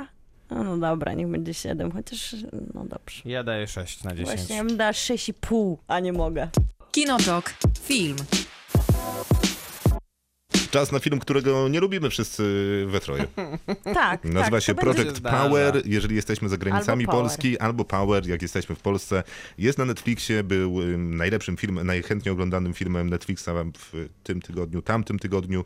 [0.50, 2.36] no, no dobra, niech będzie 7, chociaż
[2.74, 3.22] no dobrze.
[3.24, 4.28] Ja daję 6 na 10.
[4.28, 6.48] Właśnie ja bym dała 6,5, a nie mogę.
[6.92, 7.54] Kinotok.
[7.82, 8.16] Film.
[10.74, 12.42] Czas na film, którego nie lubimy wszyscy
[12.88, 13.26] we troje.
[13.94, 15.20] Tak, Nazywa tak, się Project.
[15.20, 17.12] Power, jeżeli jesteśmy za granicami Albo.
[17.12, 19.22] Polski, albo Power, jak jesteśmy w Polsce.
[19.58, 25.18] Jest na Netflixie, był ym, najlepszym filmem, najchętniej oglądanym filmem Netflixa w tym tygodniu, tamtym
[25.18, 25.64] tygodniu.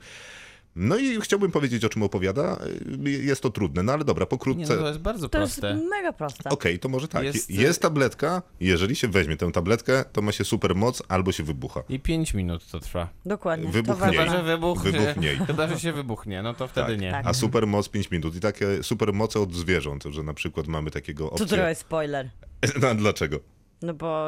[0.80, 2.58] No i chciałbym powiedzieć, o czym opowiada.
[3.04, 4.74] Jest to trudne, no ale dobra, Nie, pokrótce.
[4.76, 5.80] no to jest bardzo To jest proste.
[5.90, 6.50] mega proste.
[6.50, 7.24] Okej, to może tak.
[7.24, 7.82] Jest- Jest...
[7.82, 11.82] tabletka, jeżeli się weźmie tę tabletkę, to ma się super moc albo się wybucha.
[11.88, 13.08] I 5 minut to trwa.
[13.26, 13.68] Dokładnie.
[13.70, 14.18] Wybuch to mniej.
[14.18, 15.36] Chyba, że wybuch, Wybuch mniej.
[15.46, 17.00] Chyba, że się wybuchnie, no to wtedy Tak.
[17.00, 17.10] nie.
[17.10, 17.26] Tak.
[17.26, 18.36] A super moc 5 minut.
[18.36, 21.46] I takie super moce od zwierząt, że na przykład mamy takiego To opcję.
[21.46, 22.30] trochę spoiler.
[22.82, 23.40] No, dlaczego?
[23.82, 24.26] No bo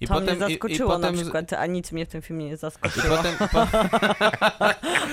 [0.00, 2.22] I to potem- mnie i- i zaskoczyło potem- na przykład, a nic mnie w tym
[2.22, 3.16] filmie nie I zaskoczyło.
[3.16, 3.66] potem, po...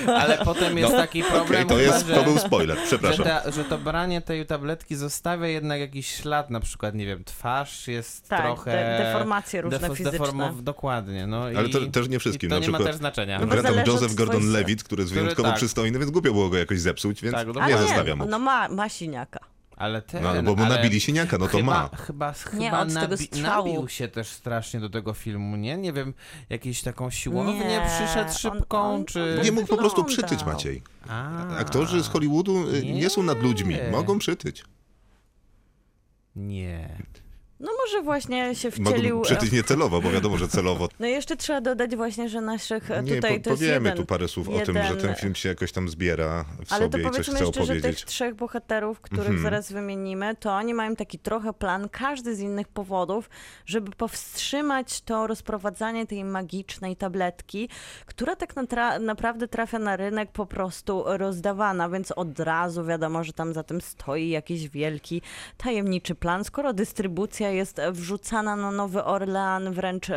[0.21, 3.25] Ale potem jest taki Okej, problem, to, chyba, jest, że, to był spoiler, że, przepraszam.
[3.25, 7.88] ta, że to branie tej tabletki zostawia jednak jakiś ślad, na przykład, nie wiem, twarz
[7.88, 8.71] jest Tak, trochę...
[8.71, 10.19] de- deformacje różne defo- fizyczne.
[10.19, 11.56] deformow- dokładnie, no i...
[11.56, 12.47] Ale to też nie wszystkim.
[12.47, 13.39] I to Na nie ma przykład też znaczenia.
[13.39, 15.58] No Joseph Gordon-Levitt, który jest który wyjątkowo tak.
[15.58, 17.62] przystojny, więc głupio było go jakoś zepsuć, więc Tak, nie.
[17.63, 18.25] Ale zostawiam mu.
[18.25, 19.39] no ma, ma siniaka.
[19.80, 20.76] Ale ten, No, bo mu ale...
[20.76, 21.98] nabili siniaka, no to chyba, ma.
[21.98, 25.78] Chyba, Nie, chyba nabi- nabił się też strasznie do tego filmu, nie?
[25.78, 26.13] Nie wiem,
[26.50, 29.36] jakieś taką siłownię Nie, przyszedł szybką, on- czy...
[29.39, 30.82] on- Nie mógł po prostu przytyć, Maciej.
[31.10, 33.92] A, Aktorzy z Hollywoodu y, nie są nad ludźmi, Nie.
[33.92, 34.63] mogą przytyć.
[36.36, 36.89] Nie.
[37.60, 39.15] No może właśnie się wcielił...
[39.15, 40.89] Mogą przytyć niecelowo, bo wiadomo, że celowo.
[41.00, 43.98] No i jeszcze trzeba dodać właśnie, że naszych e, Nie, tutaj po, to powiemy jeden,
[43.98, 46.89] tu parę słów o tym, że jeden- ten film się jakoś tam zbiera w Ale
[46.89, 49.43] to sobie i coś powiedzmy jeszcze, że tych trzech bohaterów, których Mhm.
[49.43, 53.30] zaraz wymienimy, to oni mają taki trochę plan, każdy z innych powodów,
[53.65, 57.69] żeby powstrzymać to rozprowadzanie tej magicznej tabletki,
[58.06, 58.54] która tak
[59.00, 63.82] naprawdę trafia na rynek po prostu rozdawana, więc od razu wiadomo, że tam za tym
[63.82, 65.22] stoi jakiś wielki,
[65.58, 66.43] tajemniczy plan.
[66.43, 70.08] Skoro dystrybucja jest e, wrzucana na Nowy Orlean wręcz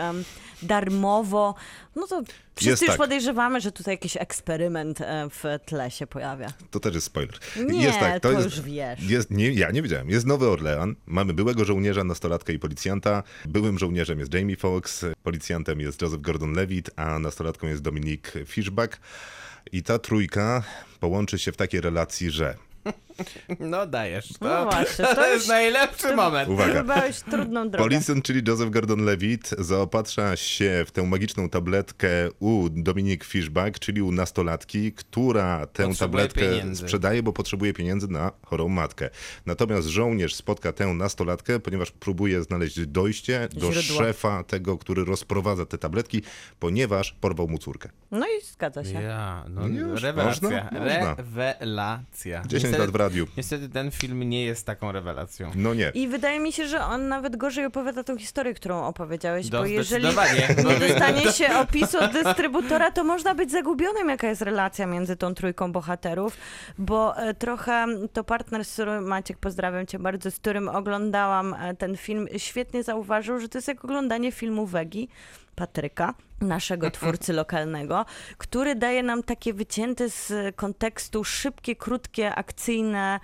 [0.62, 1.54] darmowo,
[1.96, 2.22] no to
[2.54, 2.98] wszyscy Jest już tak.
[2.98, 6.52] podejrzewamy, że tutaj jakiś eksperyment e, w tle się pojawia.
[6.70, 7.38] To też jest spoiler.
[7.68, 9.02] Nie, jest tak, to, to jest, już wiesz.
[9.02, 10.10] Jest, nie, ja nie wiedziałem.
[10.10, 13.22] Jest Nowy Orlean, mamy byłego żołnierza, nastolatka i policjanta.
[13.44, 19.00] Byłym żołnierzem jest Jamie Foxx, policjantem jest Joseph Gordon-Levitt, a nastolatką jest Dominique Fishback.
[19.72, 20.62] I ta trójka
[21.00, 22.56] połączy się w takiej relacji, że
[23.60, 24.28] No dajesz.
[24.28, 26.48] To, No właśnie, to, to jest już- najlepszy moment.
[26.48, 26.74] Uwaga.
[26.74, 27.84] Wybrałeś trudną drogę.
[27.84, 32.08] Policjant, czyli Joseph Gordon-Levitt, zaopatrza się w tę magiczną tabletkę
[32.40, 36.82] u Dominic Fishback, czyli u nastolatki, która tę Potrzebuje tabletkę pieniędzy.
[36.82, 39.10] sprzedaje, bo potrzebuje pieniędzy na chorą matkę.
[39.46, 44.04] Natomiast żołnierz spotka tę nastolatkę, ponieważ próbuje znaleźć dojście do Źródło.
[44.04, 46.22] szefa tego, który rozprowadza te tabletki,
[46.60, 47.88] ponieważ porwał mu córkę.
[48.10, 48.92] No i zgadza się.
[49.02, 50.48] Ja, no Już, rewelacja.
[50.48, 50.70] można?
[50.80, 51.14] Można.
[51.14, 52.42] Rewelacja.
[52.46, 53.26] 10 Niestety- lat w radiu.
[53.36, 55.50] Niestety ten film nie jest taką rewelacją.
[55.54, 55.90] No nie.
[55.94, 59.66] I wydaje mi się, że on nawet gorzej opowiada tą historię, którą opowiedziałeś, Do- bo
[59.66, 60.06] jeżeli
[60.68, 65.34] nie dostanie się opisu od dystrybutora, to można być zagubionym, jaka jest relacja między tą
[65.34, 66.36] trójką bohaterów,
[66.78, 71.74] bo e, trochę to partner, z którym, Maciek, pozdrawiam cię bardzo, z którym oglądałam e,
[71.74, 75.08] ten film, świetnie zauważył, że to jest jak oglądanie filmu Wegi,
[75.62, 78.04] Patryka, naszego twórcy lokalnego,
[78.38, 83.20] który daje nam takie wycięte z kontekstu szybkie, krótkie, akcyjne,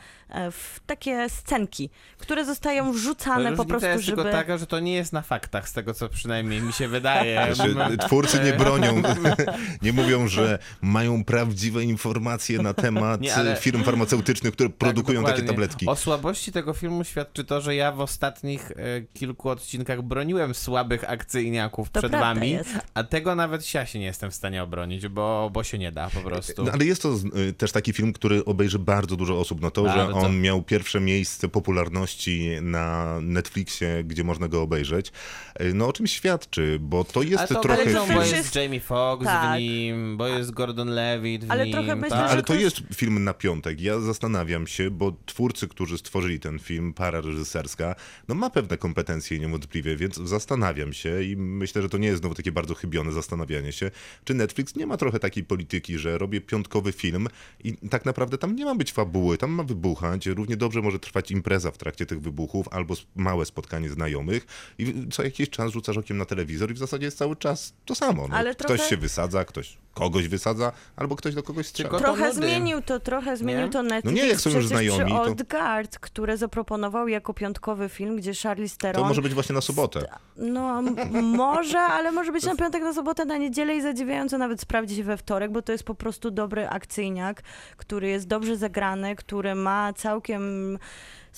[0.51, 4.23] w takie scenki, które zostają wrzucane po prostu, jest żeby...
[4.23, 7.55] tylko taka, że to nie jest na faktach, z tego co przynajmniej mi się wydaje.
[7.55, 9.03] Znaczy, twórcy nie bronią,
[9.83, 15.37] nie mówią, że mają prawdziwe informacje na temat Nie, ale- firm farmaceutycznych, które produkują takie
[15.37, 15.67] Tak, dokładnie.
[15.67, 15.87] tabletki.
[15.87, 18.75] O słabości tego filmu świadczy to, że ja w ostatnich e,
[19.15, 22.71] kilku odcinkach broniłem słabych akcyjniaków To przed wami, jest.
[22.95, 26.11] a tego nawet ja się nie jestem w stanie obronić, bo, bo się nie da
[26.11, 26.65] po prostu.
[26.65, 27.15] No, ale jest to
[27.49, 29.61] y, też taki film, który obejrzy bardzo dużo osób.
[29.61, 30.29] No to, że Bardzo.
[30.37, 35.13] on miał pierwsze miejsce popularności na Netflixie, gdzie można go obejrzeć,
[35.61, 38.19] y, no o czym świadczy, bo to jest ale to trochę obejrzą, film...
[38.19, 39.57] bo jest Jamie Foxx Tak.
[39.59, 41.73] w nim, bo jest Gordon Levitt w Ale nim.
[41.73, 42.27] trochę myślę, tak?
[42.27, 43.81] że Ale to jest film na piątek.
[43.81, 47.95] Ja zastanawiam się, bo twórcy, którzy stworzyli ten film, para reżyserska,
[48.29, 52.35] no ma pewne kompetencje niewątpliwie, więc zastanawiam się i myślę, że to nie jest znowu
[52.35, 53.91] takie bardzo chybione zastanawianie się,
[54.25, 57.29] czy Netflix nie ma trochę takiej polityki, że robię piątkowy film
[57.65, 59.65] i tak naprawdę tam nie ma być fabuły, tam ma
[60.11, 60.27] wybuchać.
[60.37, 64.47] Równie dobrze może trwać impreza w trakcie tych wybuchów albo małe spotkanie znajomych
[64.79, 67.95] i co jakiś czas rzucasz okiem na telewizor i w zasadzie jest cały czas to
[67.95, 68.29] samo.
[68.29, 71.99] No, Ale Ktoś trochę- się wysadza, ktoś kogoś wysadza, albo ktoś do kogoś strzela.
[71.99, 73.71] Trochę zmienił to, trochę zmienił Nie?
[73.73, 74.05] to Netflix.
[74.05, 78.17] No nie, jak są już znajomi, Przy to- Old Guard, które zaproponował jako piątkowy film,
[78.17, 79.03] gdzie Charlize Theron...
[79.03, 80.05] To może być właśnie na sobotę.
[80.37, 80.83] No,
[81.23, 85.05] może, ale może być na piątek, na sobotę, na niedzielę i zadziwiająco nawet sprawdzi się
[85.05, 87.43] we wtorek, bo to jest po prostu dobry akcyjniak,
[87.77, 90.79] który jest dobrze zagrany, który ma całkiem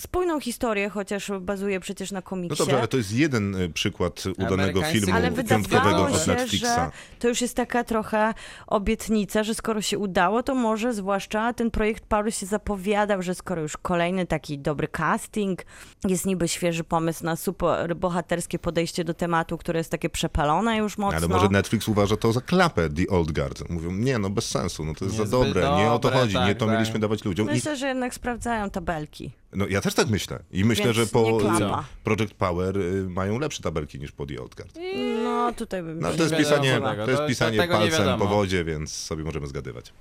[0.01, 2.59] spójną historię, chociaż bazuje przecież na No komiksie.
[2.59, 6.61] dobrze, ale to jest jeden y, przykład udanego filmu Ale piątkowego wydawało od się, Netflixa.
[6.63, 8.35] że to już jest taka trochę
[8.67, 13.63] obietnica, że skoro się udało, to może zwłaszcza ten projekt Paulus się zapowiadał, że skoro
[13.63, 15.63] już kolejny taki dobry casting,
[16.09, 20.99] jest niby świeży pomysł na super bohaterskie podejście do tematu, które jest takie przepalone już
[20.99, 21.19] mocno.
[21.19, 23.71] Ale może Netflix uważa to za klapę The Old Guard.
[23.71, 26.21] Mówią, nie no, bez sensu, no to jest za Niezbyt dobre, nie o to dobre,
[26.21, 26.75] chodzi, nie tak, to tak.
[26.75, 27.49] mieliśmy dawać ludziom.
[27.49, 29.40] I, Myślę, że jednak sprawdzają tabelki.
[29.53, 30.43] No ja też tak myślę.
[30.51, 31.85] I myślę, Więc że po klapa.
[32.05, 34.79] Project Power y, mają lepsze tabelki niż po The Old Guard.
[35.25, 36.01] No, tutaj bym...
[36.01, 39.93] No to jest pisanie, to jest pisanie palcem po wodzie, więc sobie możemy zgadywać.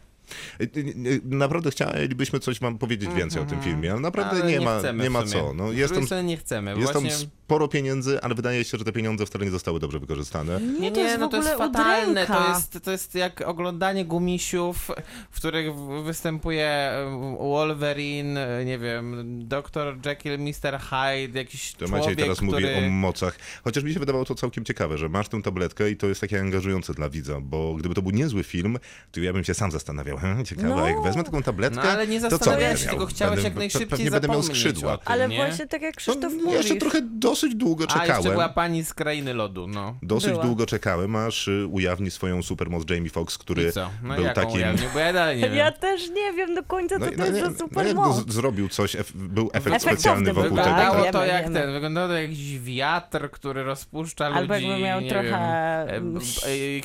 [0.62, 4.42] Y, y, y, Naprawdę chcielibyśmy coś wam powiedzieć więcej o tym filmie, ale naprawdę Mhm.
[4.48, 5.54] Ale nie, ma, chcemy nie ma co.
[5.54, 6.76] No, jest tam, nie chcemy.
[6.80, 10.60] jest tam sporo pieniędzy, ale wydaje się, że te pieniądze wcale nie zostały dobrze wykorzystane.
[10.80, 12.12] Nie, to jest no to jest fatalne.
[12.12, 12.36] udręka.
[12.36, 14.92] To jest, to jest jak oglądanie gumisiów,
[15.32, 16.92] w których występuje
[17.40, 19.98] Wolverine, nie wiem, Dr.
[20.06, 20.80] Jekyll, Mr.
[20.80, 22.52] Hyde, jakiś To człowiek, Maciej teraz który...
[22.76, 23.40] mówi o mocach.
[23.64, 26.40] Chociaż mi się wydawało to całkiem ciekawe, że masz tę tabletkę i to jest takie
[26.40, 28.80] angażujące dla widza, bo gdyby to był niezły film,
[29.12, 30.88] to ja bym się sam zastanawiał, hm, ciekawe, No.
[30.88, 32.94] jak wezmę taką tabletkę, No ale nie to co zastanawiałeś będę miał?
[32.96, 34.98] tylko chciałeś Będę- jak najszybciej Pewnie będę miał skrzydła.
[34.98, 35.36] tym, Ale nie?
[35.46, 36.52] właśnie tak jak Krzysztof No, mówi.
[36.58, 38.32] jeszcze trochę dosyć długo A, jeszcze czekałem.
[38.32, 39.96] była pani z krainy lodu, no.
[40.02, 40.44] Dosyć Była.
[40.44, 43.90] długo czekałem, aż y, ujawni swoją supermoc Jamie Foxx, który I co?
[44.04, 44.54] No był takim...
[44.56, 44.90] ujawnił?
[44.94, 45.56] Bo ja dalej nie wiem.
[45.58, 47.88] Ja też nie wiem do końca, co No, to no, jest nie, za no, super
[47.88, 48.16] jak moc.
[48.30, 50.64] z- zrobił coś, ef, był efekt Efektowny specjalny wokół tego.
[50.64, 55.02] Wyglądało to jak ten, wyglądało to jak jakiś wiatr, który rozpuszcza Albo ludzi, jakby miał
[55.02, 55.88] trochę,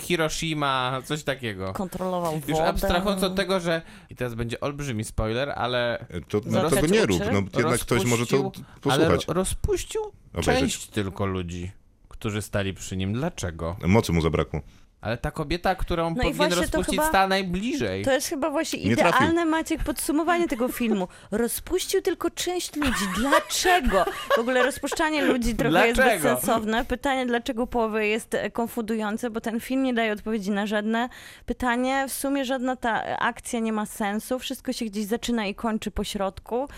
[0.00, 1.72] Hiroshima, coś takiego.
[1.72, 2.44] Kontrolował wodę.
[2.52, 7.06] Już abstrahując od tego, że i teraz będzie olbrzymi spoiler, ale To no, tego nie
[7.06, 9.26] rób, no jednak ktoś może to ale posłuchać.
[9.28, 10.00] ro- rozpuścił
[10.32, 10.60] Obejrzeć.
[10.60, 11.70] część tylko ludzi,
[12.08, 13.12] którzy stali przy nim.
[13.12, 13.76] Dlaczego?
[13.86, 14.60] Mocy mu zabrakło.
[15.04, 18.04] Ale ta kobieta, którą No powinien rozpuścić, chyba- stała najbliżej.
[18.04, 19.16] To jest chyba właśnie Nie trafił.
[19.20, 21.08] idealne, Maciek, podsumowanie tego filmu.
[21.30, 23.04] Rozpuścił tylko część ludzi.
[23.16, 24.04] Dlaczego?
[24.36, 26.22] W ogóle rozpuszczanie ludzi trochę jest Dlaczego?
[26.28, 26.84] bezsensowne.
[26.84, 31.08] Pytanie, dlaczego połowy jest e, konfundujące, bo ten film nie daje odpowiedzi na żadne
[31.46, 32.04] pytanie.
[32.08, 34.38] W sumie żadna ta akcja nie ma sensu.
[34.38, 36.68] Wszystko się gdzieś zaczyna i kończy po środku.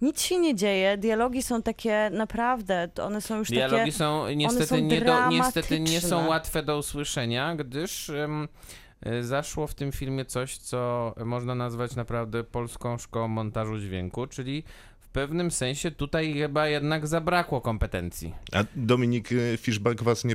[0.00, 3.92] Nic się nie dzieje, dialogi są takie naprawdę, to one są już Dialogi takie...
[3.92, 9.74] są niestety, są nie do, niestety nie są łatwe do usłyszenia, gdyż y, zaszło w
[9.74, 14.64] tym filmie coś, co można nazwać naprawdę polską szkołą montażu dźwięku, czyli
[15.08, 18.34] w pewnym sensie tutaj chyba jednak zabrakło kompetencji.
[18.52, 20.34] A Dominik Fishback was nie,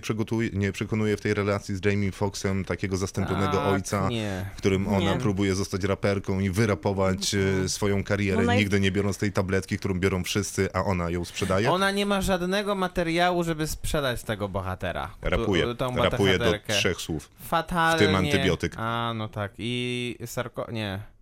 [0.54, 4.46] nie przekonuje w tej relacji z Jamie Foxxem, takiego zastępionego Tak, ojca, Nie.
[4.58, 5.20] którym ona Nie.
[5.20, 10.00] próbuje zostać raperką i wyrapować e, swoją karierę, Ona nigdy nie biorąc tej tabletki, którą
[10.00, 11.72] biorą wszyscy, a ona ją sprzedaje?
[11.72, 15.16] Ona nie ma żadnego materiału, żeby sprzedać tego bohatera.
[15.22, 17.30] Rapuje, tą rapuje do trzech słów.
[17.42, 18.06] Fatalnie.
[18.06, 18.74] w tym antybiotyk.
[18.78, 19.52] A, no tak.
[19.58, 20.68] I Sarko...
[20.72, 21.13] Nie.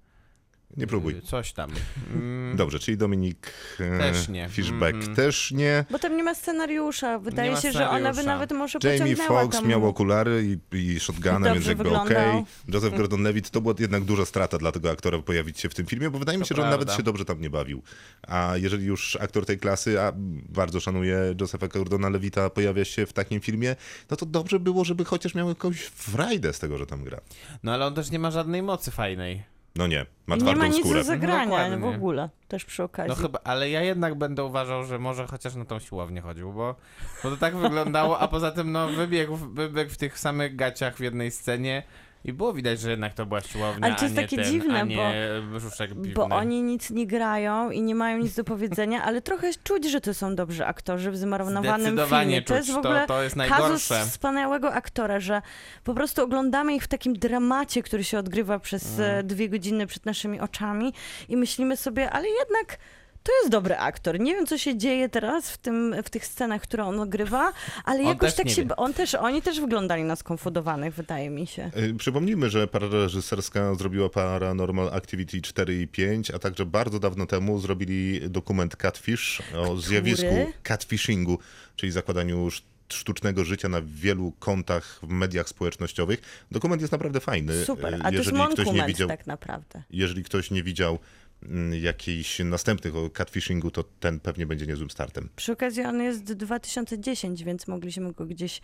[0.77, 1.21] Nie próbuj.
[1.21, 1.71] Coś tam.
[2.13, 4.49] Mm, Dobrze, czyli Dominik e, Też nie.
[4.49, 5.15] Fishback Mhm.
[5.15, 5.86] też nie.
[5.91, 7.19] Bo tam nie ma scenariusza.
[7.19, 8.23] Wydaje ma się, że ona by scenariusza.
[8.34, 9.67] nawet może Jamie pociągnęła Foxx tam...
[9.67, 12.43] miał okulary i, i shotguna, Dobrze więc jakby okej.
[12.67, 16.10] Joseph Gordon-Levitt to była jednak duża strata dla tego aktora pojawić się w tym filmie,
[16.10, 16.97] bo wydaje mi To się, że on nawet prawda.
[16.97, 17.81] się dobrze tam nie bawił.
[18.27, 20.12] A jeżeli już aktor tej klasy, a
[20.49, 23.75] bardzo szanuję Josepha Gordona-Levitta, pojawia się w takim filmie,
[24.12, 27.21] no to dobrze było, żeby chociaż miał jakąś frajdę z tego, że tam gra.
[27.63, 29.43] No ale on też nie ma żadnej mocy fajnej.
[29.75, 30.99] No nie, ma I nie twardą ma nic skórę.
[30.99, 31.77] do zagrania Dokładnie.
[31.77, 32.29] w ogóle.
[32.47, 33.10] Też przy okazji.
[33.10, 36.75] No chyba, ale ja jednak będę uważał, że może chociaż na tą siłownię chodził, bo,
[37.23, 40.99] bo to tak wyglądało, a poza tym no wybiegł, wybiegł w tych samych gaciach w
[40.99, 41.84] jednej scenie
[42.25, 46.13] i było widać, że jednak to była siłownia, Ale to jest takie ten, dziwne, piwny.
[46.13, 50.01] Bo oni nic nie grają i nie mają nic do powiedzenia, ale trochę czuć, że
[50.01, 52.41] to są dobrzy aktorzy w zmarnowanym filmie.
[52.41, 54.05] To jest w ogóle to, to jest kazus najgorsze.
[54.05, 55.41] wspaniałego aktora, że
[55.84, 59.19] po prostu oglądamy ich w takim dramacie, który się odgrywa przez Mm.
[59.19, 60.93] e, dwie godziny przed naszymi oczami
[61.29, 62.77] i myślimy sobie, ale jednak
[63.23, 64.19] to jest dobry aktor.
[64.19, 67.53] Nie wiem, co się dzieje teraz w, tym, w tych scenach, które on odgrywa,
[67.86, 68.65] ale On jakoś tak się...
[68.65, 68.75] wie.
[68.75, 71.71] On też, oni też wyglądali na skonfudowanych, wydaje mi się.
[71.77, 77.25] Y, Przypomnijmy, że para reżyserska zrobiła Paranormal Activity 4 i 5, a także bardzo dawno
[77.25, 81.39] temu zrobili dokument Catfish o zjawisku catfishingu,
[81.75, 86.45] czyli zakładaniu sz- sztucznego życia na wielu kontach w mediach społecznościowych.
[86.51, 87.65] Dokument jest naprawdę fajny.
[87.65, 87.93] Super.
[87.93, 89.84] Y, A to jest Jeżeli ktoś nie widział, tak naprawdę.
[89.89, 90.99] jeżeli ktoś nie widział
[91.43, 95.30] mm, jakichś następnych o catfishingu, to ten pewnie będzie niezłym startem.
[95.36, 98.62] Przy okazji on jest 2010, więc mogliśmy go gdzieś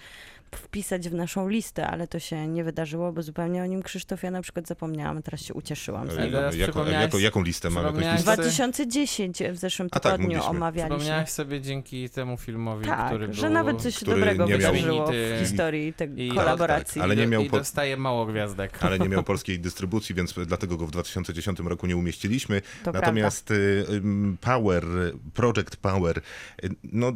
[0.55, 4.31] wpisać w naszą listę, ale to się nie wydarzyło, bo zupełnie o nim Krzysztof ja
[4.31, 6.11] na przykład zapomniałam, teraz się ucieszyłam.
[6.11, 6.37] z niego.
[6.41, 7.87] Jaką, przypomniałeś- jaką, listę mamy?
[7.87, 8.23] Jakąś listę?
[8.33, 10.49] 2010 w zeszłym A tak, tygodniu mogliśmy.
[10.49, 10.97] omawialiśmy.
[10.97, 13.51] Przypomniałeś sobie dzięki temu filmowi, Tak, który że był...
[13.53, 16.93] nawet coś dobrego nie miał- wydarzyło w historii tej i- kolaboracji.
[16.93, 18.83] tak, ale nie miał I dostaje mało gwiazdek.
[18.83, 22.61] ale nie miał polskiej dystrybucji, więc dlatego go w 2010 roku nie umieściliśmy.
[22.84, 24.86] To Natomiast y, ym, Power,
[25.34, 26.21] Project Power,
[26.63, 27.13] y, no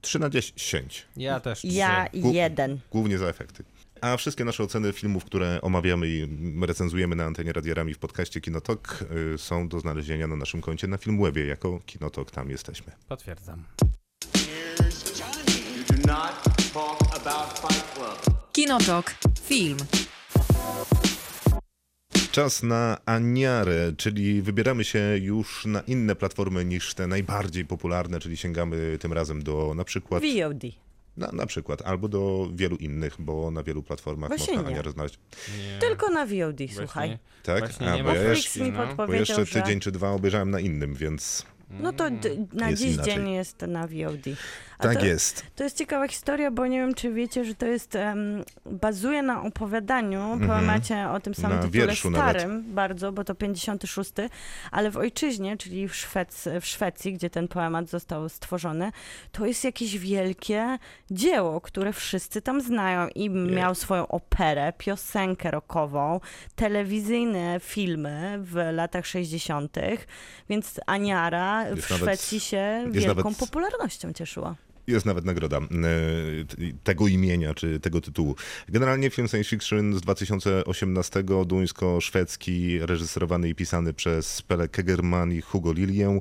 [0.00, 1.64] 3 na 10, Ja też.
[1.64, 2.20] Ja trzy.
[2.22, 2.78] Gu- jeden.
[2.90, 3.64] głównie za efekty.
[4.00, 6.28] A wszystkie nasze oceny filmów, które omawiamy i
[6.66, 10.96] recenzujemy na antenie Radierami w podcaście Kinotok y, są do znalezienia na naszym koncie na
[10.98, 11.46] Filmwebie.
[11.46, 12.92] Jako Kinotok tam jesteśmy.
[13.08, 13.64] Potwierdzam.
[18.52, 19.14] Kinotok.
[19.42, 19.76] Film.
[22.34, 28.36] Czas na Aniarę, czyli wybieramy się już na inne platformy niż te najbardziej popularne, czyli
[28.36, 30.62] sięgamy tym razem do na przykład VOD.
[31.16, 34.74] Na, na przykład, albo do wielu innych, bo na wielu platformach Właśnie można nie.
[34.74, 35.18] Aniarę znaleźć.
[35.58, 35.78] Nie.
[35.80, 37.18] Tylko na VOD, Właśnie- słuchaj.
[37.42, 37.58] Tak?
[37.58, 38.78] Właśnie A, nie bo ma ja Netflix Polski, mi no.
[38.78, 39.62] Bo podpowiedział, jeszcze że...
[39.62, 43.14] tydzień czy dwa obejrzałem na innym, więc No to d- na Jest dziś inaczej.
[43.14, 44.24] dzień jest na VOD.
[44.78, 45.46] A tak to, jest.
[45.56, 49.42] To jest ciekawa historia, bo nie wiem, czy wiecie, że to jest, em, bazuje na
[49.42, 51.60] opowiadaniu, poemacie o tym samym Mhm.
[51.66, 52.36] Na tytule wierszu nawet.
[52.36, 54.12] starym bardzo, bo to 56,
[54.70, 58.92] ale w ojczyźnie, czyli w, Szwec, w Szwecji, gdzie ten poemat został stworzony,
[59.32, 60.78] to jest jakieś wielkie
[61.10, 66.20] dzieło, które wszyscy tam znają i miał swoją operę, piosenkę rockową,
[66.54, 69.76] telewizyjne filmy w latach 60.,
[70.48, 74.54] więc Aniara w Szwecji się wielką popularnością cieszyła.
[74.86, 75.62] Jest nawet nagroda e,
[76.84, 78.36] tego imienia, czy tego tytułu.
[78.68, 85.72] Generalnie film science fiction z 2018, duńsko-szwedzki, reżyserowany i pisany przez Pele Kegerman i Hugo
[85.72, 86.20] Lilię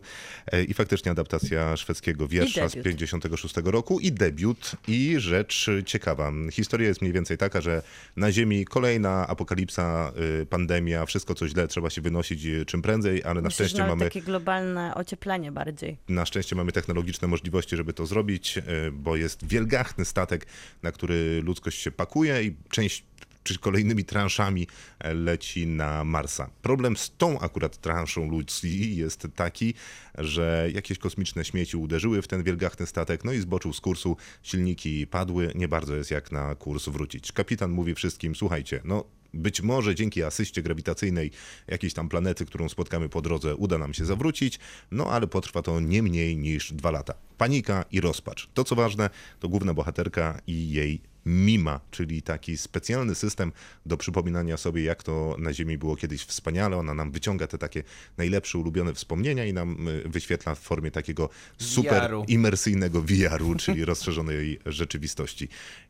[0.52, 2.86] e, i faktycznie adaptacja szwedzkiego wiersza z debiut.
[2.86, 4.72] 56 roku i debiut.
[4.88, 6.32] I rzecz ciekawa.
[6.52, 7.84] Historia jest mniej więcej taka, że
[8.18, 13.24] na Ziemi kolejna apokalipsa, y, pandemia, wszystko co źle, trzeba się wynosić y, czym prędzej,
[13.24, 15.98] ale na Myślę, szczęście mamy takie globalne ocieplenie bardziej.
[16.10, 20.46] na szczęście mamy technologiczne możliwości, żeby to zrobić, e, bo jest wielgachny statek,
[20.84, 23.04] na który ludzkość się pakuje i część
[23.44, 24.68] czy kolejnymi transzami
[25.00, 26.50] e, leci na Marsa.
[26.62, 29.74] Problem z tą akurat transzą ludzi jest taki,
[30.18, 35.08] że jakieś kosmiczne śmieci uderzyły w ten wielgachny statek, no i zboczył z kursu, silniki
[35.08, 37.32] padły, nie bardzo jest jak na kurs wrócić.
[37.32, 41.32] Kapitan mówi wszystkim, słuchajcie, no być może dzięki asyście grawitacyjnej
[41.68, 44.60] jakiejś tam planety, którą spotkamy po drodze, uda nam się zawrócić,
[44.92, 47.14] no ale potrwa to nie mniej niż dwa lata.
[47.38, 48.50] Panika i rozpacz.
[48.54, 53.52] To co ważne, to główna bohaterka i jej Mima, czyli taki specjalny system
[53.86, 56.78] do przypominania sobie, jak to na Ziemi było kiedyś wspaniale.
[56.78, 57.84] Ona nam wyciąga te takie
[58.18, 62.26] najlepsze, ulubione wspomnienia i nam y, wyświetla w formie takiego super VR-u.
[62.28, 65.48] imersyjnego VR-u, czyli rozszerzonej rzeczywistości.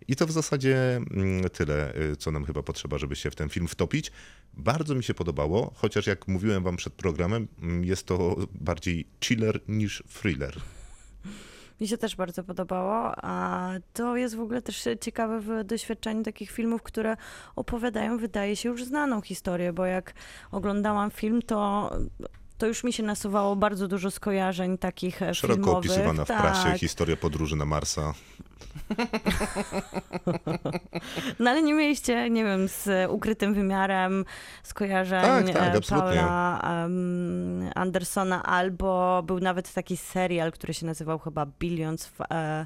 [0.07, 3.49] I to w zasadzie mm, tyle, y, co nam chyba potrzeba, żeby się w ten
[3.49, 4.11] film wtopić.
[4.53, 9.59] Bardzo mi się podobało, chociaż jak mówiłem wam przed programem, mm, jest to bardziej chiller
[9.67, 10.61] niż thriller.
[11.81, 16.51] Mi się też bardzo podobało, a to jest w ogóle też ciekawe w doświadczeniu takich
[16.51, 17.17] filmów, które
[17.55, 20.13] opowiadają, wydaje się, już znaną historię, bo jak
[20.51, 21.89] oglądałam film, to
[22.57, 25.91] to już mi się nasuwało bardzo dużo skojarzeń takich e, Szeroko filmowych.
[25.91, 26.41] opisywana w tak.
[26.41, 28.13] prasie historia podróży na Marsa.
[31.39, 34.25] No ale nie mieliście, nie wiem, z ukrytym wymiarem
[34.63, 35.81] skojarzeń Tak, tak, e.
[35.89, 42.05] Paula em, Andersona, albo był nawet taki serial, który się nazywał chyba Billions.
[42.05, 42.65] W, e,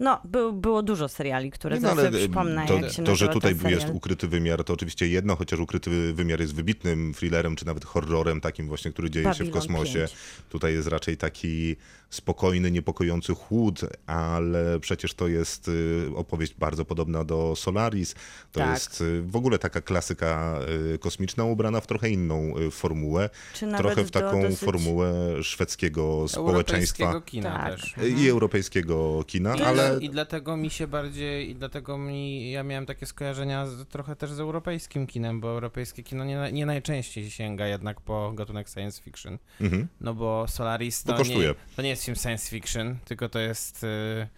[0.00, 3.16] no, był, było dużo seriali, które Nie, no, sobie ale przypomnę, to, jak się to,
[3.16, 7.56] że tutaj ten jest ukryty wymiar, to oczywiście jedno, chociaż ukryty wymiar jest wybitnym thrillerem,
[7.56, 9.98] czy nawet horrorem takim właśnie, który dzieje się w Babylon kosmosie.
[9.98, 10.12] 5.
[10.48, 11.76] Tutaj jest raczej taki
[12.10, 18.14] spokojny, niepokojący chłód, ale przecież to jest y, opowieść bardzo podobna do Solaris.
[18.52, 18.70] To Tak.
[18.70, 20.58] jest y, w ogóle taka klasyka
[20.94, 23.30] y, kosmiczna ubrana w trochę inną formułę.
[23.54, 27.80] Czy nawet Trochę w do taką dosyć- formułę szwedzkiego społeczeństwa Europejskiego kina Tak.
[27.80, 27.94] też.
[28.18, 32.86] i europejskiego kina, I, ale I dlatego mi się bardziej, i dlatego mi, ja miałem
[32.86, 37.66] takie skojarzenia z, trochę też z europejskim kinem, bo europejskie kino nie, nie najczęściej sięga
[37.66, 39.38] jednak po gatunek science fiction.
[39.60, 39.88] mhm.
[40.00, 44.28] No bo Solaris to, nie, to nie jest film science fiction, tylko to jest y,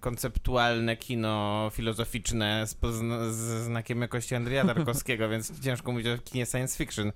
[0.00, 2.76] konceptualne kino filozoficzne z,
[3.34, 7.12] z znakiem jakości Andrzeja Tarkowskiego, więc ciężko mówić o kinie science fiction.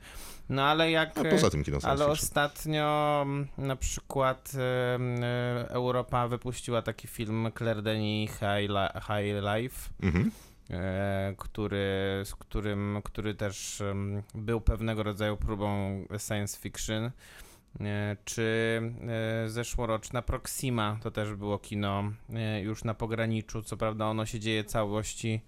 [0.48, 1.18] No ale jak...
[1.18, 2.12] a poza tym kino science Ale fiction.
[2.28, 8.70] ostatnio mm, na przykład e, Europa wypuściła taki film Claire Denis High,
[9.06, 10.30] High Life, Mhm.
[10.70, 13.82] e, który, z którym, który też
[14.34, 15.66] był pewnego rodzaju próbą
[16.26, 17.10] science fiction.
[17.80, 18.80] E, Czy
[19.44, 23.62] e, zeszłoroczna Proxima to też było kino e, już na pograniczu.
[23.62, 25.40] Co prawda ono się dzieje całości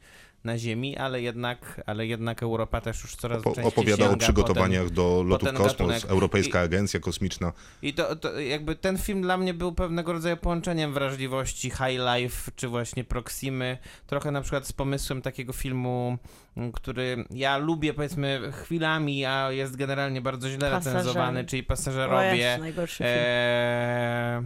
[0.45, 4.91] na Ziemi, ale jednak, ale jednak Europa też już coraz Opo- częściej opowiada o przygotowaniach
[4.91, 6.05] do lotu ten w kosmos, gatunek.
[6.05, 7.53] Europejska I- Agencja Kosmiczna.
[7.83, 12.51] I to, to jakby ten film dla mnie był pewnego rodzaju połączeniem wrażliwości High Life
[12.57, 13.79] czy właśnie Proximy.
[14.07, 16.19] Trochę na przykład z pomysłem takiego filmu,
[16.57, 22.37] m, który ja lubię powiedzmy chwilami, a jest generalnie bardzo źle recenzowany, czyli O Pasażerowie.
[22.37, 23.09] Jezu, najgorszy film.
[23.13, 24.43] Eee,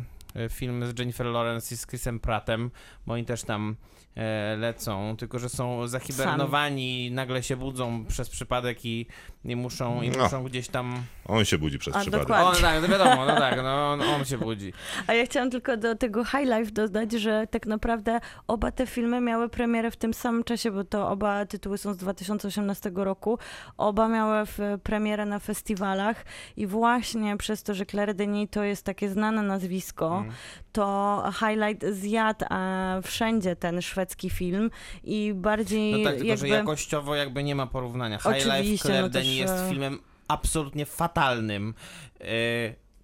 [0.51, 2.71] film z Jennifer Lawrence i z Chrisem Prattem,
[3.07, 3.77] bo oni też tam
[4.17, 9.07] e, lecą, tylko że są zahibernowani, nagle się budzą przez przypadek i,
[9.45, 10.23] i muszą, i No.
[10.25, 11.03] muszą gdzieś tam...
[11.27, 12.29] On się budzi przez A, przypadek.
[12.29, 12.59] dokładnie.
[12.59, 14.73] O, tak, no wiadomo, no tak, no, on, on się budzi.
[15.07, 19.21] A ja chciałam tylko do tego High Life dodać, że tak naprawdę oba te filmy
[19.21, 23.39] miały premierę w tym samym czasie, bo to oba tytuły są z 2018 roku.
[23.77, 26.25] Oba miały w, premierę na festiwalach
[26.57, 30.35] i właśnie przez to, że Claire Denis to jest takie znane nazwisko, Mm.
[30.73, 34.71] to Highlight zjadł e, wszędzie ten szwedzki film
[35.05, 36.49] i bardziej No tak, tylko jakby...
[36.49, 38.19] że jakościowo jakby nie ma porównania.
[38.19, 39.99] High Life Oczywiście, Claire no też, jest filmem
[40.29, 41.75] absolutnie fatalnym.
[42.21, 42.25] E,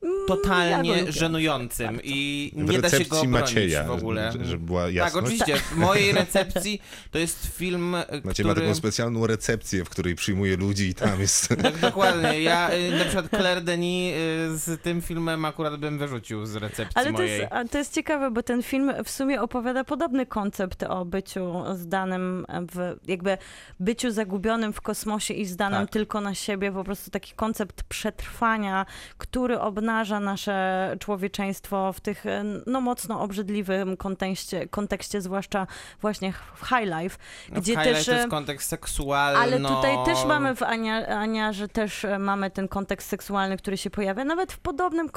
[0.03, 1.13] Mm, ja totalnie lubię.
[1.13, 4.33] żenującym i nie da się go recepcji obronić Macieja, w ogóle.
[4.33, 5.25] że- żeby była Tak, jasność.
[5.27, 5.57] oczywiście.
[5.57, 8.49] W mojej recepcji to jest film, e, Macie który...
[8.49, 11.49] ma taką specjalną recepcję, w której przyjmuje ludzi i tam jest...
[11.63, 12.43] Tak, dokładnie.
[12.43, 16.93] Ja y, na przykład Claire Denis y, z tym filmem akurat bym wyrzucił z recepcji
[16.95, 17.39] Ale to mojej.
[17.41, 21.53] jest, a to jest ciekawe, bo ten film w sumie opowiada podobny koncept o byciu
[21.75, 23.39] zdanym w, jakby
[23.81, 25.91] byciu zagubionym w kosmosie i zdanym Tak.
[25.91, 28.87] tylko na siebie, po prostu taki koncept przetrwania,
[29.19, 29.88] który obnaża
[30.21, 32.25] nasze człowieczeństwo w tych
[32.67, 35.67] no mocno obrzydliwym kontekście, kontekście zwłaszcza
[36.01, 37.19] właśnie w High Life,
[37.53, 37.97] No, gdzie w też...
[37.97, 38.07] też...
[38.07, 39.39] to jest kontekst seksualny.
[39.39, 43.77] Ale tutaj też mamy w Ania, Ania, że też e, mamy ten kontekst seksualny, który
[43.77, 45.09] się pojawia, nawet w, podobnym,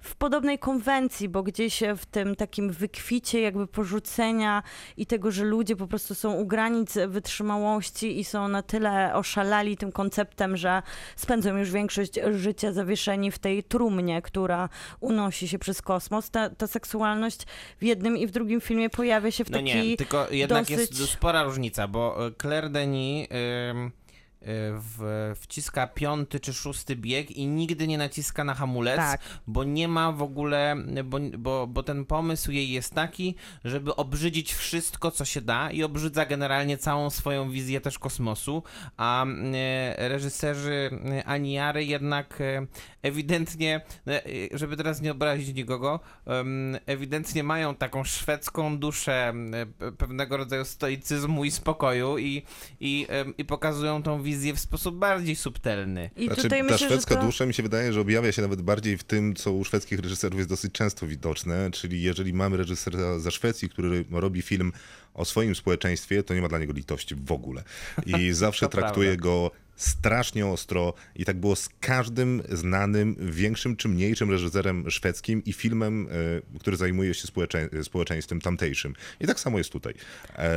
[0.00, 4.62] w podobnej konwencji, bo gdzieś w tym takim wykwicie jakby porzucenia
[4.96, 9.76] i tego, że ludzie po prostu są u granic wytrzymałości i są na tyle oszalali
[9.76, 10.82] tym konceptem, że
[11.16, 14.68] spędzą już większość życia zawieszeni w tej trumnie, która
[15.00, 16.30] unosi się przez kosmos.
[16.30, 17.40] Ta, ta seksualność
[17.80, 19.64] w jednym i w drugim filmie pojawia się w No taki...
[19.64, 23.28] nie, tylko jednak dosyć- jest spora różnica, bo e, Claire Denis
[23.70, 23.90] ym,
[24.48, 29.20] w, wciska piąty czy szósty bieg i nigdy nie naciska na hamulec, Tak.
[29.46, 33.34] bo nie ma w ogóle, bo, bo, bo ten pomysł jej jest taki,
[33.64, 38.62] żeby obrzydzić wszystko, co się da i obrzydza generalnie całą swoją wizję też kosmosu,
[38.96, 42.66] a e, reżyserzy e, Aniary jednak e,
[43.02, 43.80] ewidentnie,
[44.54, 46.00] żeby teraz nie obrazić nikogo,
[46.86, 49.32] ewidentnie mają taką szwedzką duszę
[49.98, 52.42] pewnego rodzaju stoicyzmu i spokoju i,
[52.80, 53.06] i,
[53.38, 56.10] i pokazują tą wizję w sposób bardziej subtelny.
[56.16, 57.22] I Znaczy, tutaj ta myślę, że szwedzka to...
[57.22, 60.38] dusza mi się wydaje, że objawia się nawet bardziej w tym, co u szwedzkich reżyserów
[60.38, 64.72] jest dosyć często widoczne, czyli jeżeli mamy reżysera ze Szwecji, który robi film
[65.14, 67.62] o swoim społeczeństwie, to nie ma dla niego litości w ogóle.
[68.06, 69.22] I zawsze traktuje prawda.
[69.22, 75.52] go strasznie ostro i tak było z każdym znanym, większym czy mniejszym reżyserem szwedzkim i
[75.52, 76.08] filmem,
[76.54, 78.94] e, który zajmuje się społecze- społeczeństwem tamtejszym.
[79.20, 79.94] I tak samo jest tutaj.
[80.36, 80.54] E,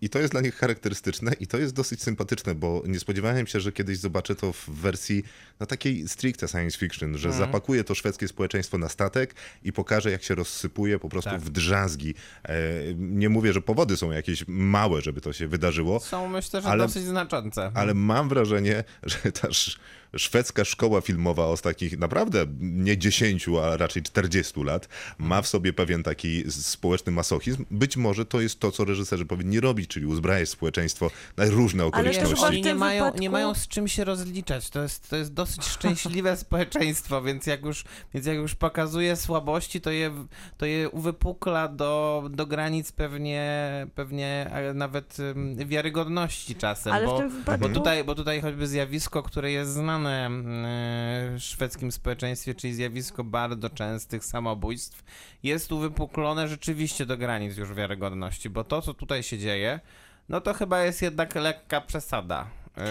[0.00, 3.60] I to jest dla nich charakterystyczne i to jest dosyć sympatyczne, bo nie spodziewałem się,
[3.60, 5.22] że kiedyś zobaczę to w wersji
[5.60, 10.22] no, takiej stricte science fiction, że zapakuje to szwedzkie społeczeństwo na statek i pokaże, jak
[10.22, 11.40] się rozsypuje po prostu Tak.
[11.40, 12.14] w drzazgi.
[12.44, 12.54] E,
[12.96, 16.84] Nie mówię, że powody są jakieś małe, żeby to się wydarzyło, Są myślę, że Ale-
[16.84, 17.70] dosyć znaczące.
[17.74, 18.59] ale mam wrażenie,
[19.02, 19.76] że ta sz-
[20.16, 24.88] szwedzka szkoła filmowa z takich naprawdę nie 10, a raczej 40 lat
[25.18, 27.64] ma w sobie pewien taki społeczny masochizm.
[27.70, 31.90] Być może to jest to, co reżyserzy powinni robić, czyli uzbrajać społeczeństwo na różne Ale
[31.90, 32.44] w okoliczności.
[32.46, 34.70] oni nie mają, wypadku- nie mają z czym się rozliczać.
[34.70, 37.84] To jest, to jest dosyć szczęśliwe społeczeństwo, więc jak już,
[38.14, 40.26] więc jak już pokazuje słabości, to je,
[40.58, 43.50] to je uwypukla do, do granic pewnie,
[43.94, 45.16] pewnie e, nawet
[45.56, 46.92] wiarygodności czasem.
[46.92, 51.38] Ale w bo, tym wypadku- bo, tutaj, bo tutaj choćby zjawisko, które jest znane mm,
[51.38, 55.02] w szwedzkim społeczeństwie, czyli zjawisko bardzo częstych samobójstw,
[55.42, 59.80] jest uwypuklone rzeczywiście do granic już wiarygodności, bo to, co tutaj się dzieje,
[60.28, 62.50] no to chyba jest jednak lekka przesada.
[62.76, 62.82] Yy,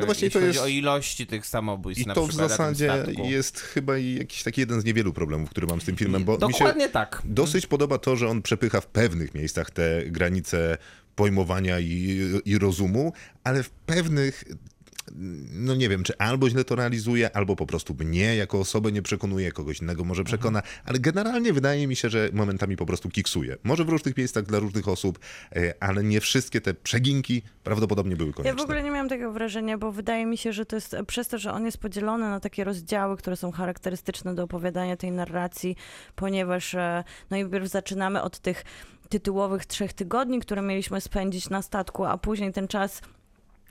[0.00, 3.60] No właśnie jeśli to chodzi jest- o ilości tych samobójstw I to w zasadzie jest
[3.60, 6.48] chyba jakiś taki jeden z niewielu problemów, który mam z tym filmem, bo mi się
[6.48, 7.22] Dokładnie tak.
[7.24, 10.78] dosyć podoba to, że on przepycha w pewnych miejscach te granice
[11.14, 13.12] pojmowania i, i rozumu,
[13.44, 14.44] ale w pewnych
[15.52, 19.02] no nie wiem, czy albo źle to realizuje, albo po prostu mnie jako osobę nie
[19.02, 23.56] przekonuje, kogoś innego może przekona, ale generalnie wydaje mi się, że momentami po prostu kiksuje.
[23.64, 25.18] Może w różnych miejscach dla różnych osób,
[25.56, 28.60] e, ale nie wszystkie te przeginki prawdopodobnie były Ja konieczne.
[28.60, 31.38] w ogóle nie miałam takiego wrażenia, bo wydaje mi się, że to jest przez to,
[31.38, 35.76] że on jest podzielony na takie rozdziały, które są charakterystyczne do opowiadania tej narracji,
[36.14, 38.64] ponieważ no najpierw zaczynamy od tych
[39.08, 43.00] tytułowych trzech tygodni, które mieliśmy spędzić na statku, a później ten czas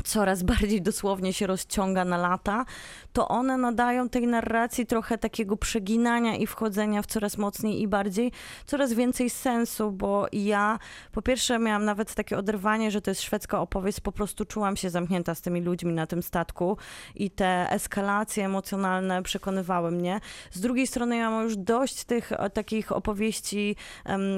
[0.03, 2.65] coraz bardziej dosłownie się rozciąga na lata,
[3.13, 8.31] to one nadają tej narracji trochę takiego przeginania i wchodzenia w coraz mocniej i bardziej,
[8.65, 10.79] coraz więcej sensu, bo ja
[11.11, 14.89] po pierwsze miałam nawet takie oderwanie, że to jest szwedzka opowieść, po prostu czułam się
[14.89, 16.77] zamknięta z tymi ludźmi na tym statku
[17.15, 20.19] i te eskalacje emocjonalne przekonywały mnie.
[20.51, 23.75] Z drugiej strony ja mam już dość tych e, takich opowieści,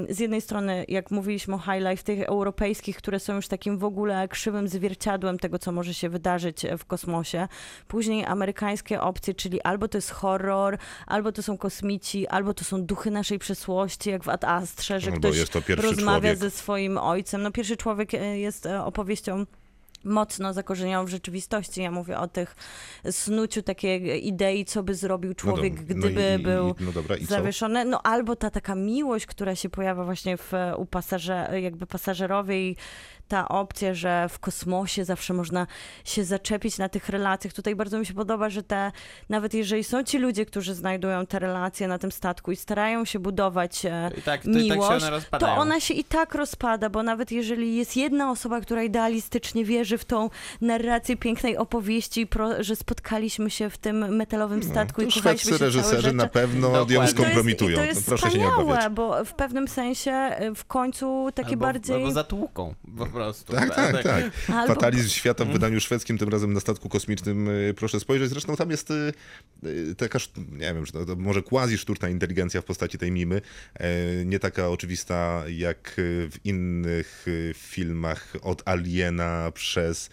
[0.09, 3.83] z jednej strony, jak mówiliśmy o High Life, tych europejskich, które są już takim w
[3.83, 7.47] ogóle krzywym zwierciadłem tego, co może się wydarzyć e, w kosmosie.
[7.87, 10.77] Później amerykańskie opcje, czyli albo to jest horror,
[11.07, 15.11] albo to są kosmici, albo to są duchy naszej przeszłości, jak w Ad Astrze, że
[15.11, 15.37] No ktoś
[15.77, 16.37] rozmawia człowiek.
[16.37, 17.41] ze swoim ojcem.
[17.41, 19.45] No pierwszy człowiek e, jest e, opowieścią
[20.03, 21.81] mocno zakorzenioną w rzeczywistości.
[21.81, 22.55] Ja mówię o tych
[23.11, 26.91] snuciu takiej idei, co by zrobił człowiek, no, do- no gdyby i- i- był no
[26.91, 27.85] dobra, zawieszony.
[27.85, 32.75] No albo ta taka miłość, która się pojawia właśnie w, u pasażer, jakby pasażerowie i
[33.29, 35.67] ta opcja, że w kosmosie zawsze można
[36.05, 37.53] się zaczepić na tych relacjach.
[37.53, 38.91] Tutaj bardzo mi się podoba, że te,
[39.29, 43.19] nawet jeżeli są ci ludzie, którzy znajdują te relacje na tym statku i starają się
[43.19, 45.55] budować e, I tak, to i tak się miłość, one rozpadają.
[45.55, 49.97] to ona się i tak rozpada, bo nawet jeżeli jest jedna osoba, która idealistycznie wierzy
[49.97, 50.29] w tą
[50.61, 55.51] narrację pięknej opowieści, pro, że spotkaliśmy się w tym metalowym statku No, To i kochaliśmy
[55.51, 57.77] się reżyserzy na pewno ją skompromitują.
[57.77, 58.93] To jest, No, to proszę jest się nie obawiać.
[58.93, 60.11] bo w pewnym sensie
[60.41, 61.95] y, w końcu takie albo, bardziej...
[61.95, 63.53] Albo zatłuką po prostu.
[63.53, 64.23] Tak, tak, tak.
[64.47, 68.29] Albo- Fatalizm świata w wydaniu szwedzkim, tym razem na statku kosmicznym, y, proszę spojrzeć.
[68.29, 69.13] Zresztą tam jest y,
[69.65, 70.19] y, taka,
[70.51, 73.41] nie wiem, to, może quasi sztuczna inteligencja w postaci tej mimy.
[73.75, 73.89] E,
[74.25, 80.09] Nie taka oczywista jak w innych filmach od Aliena przez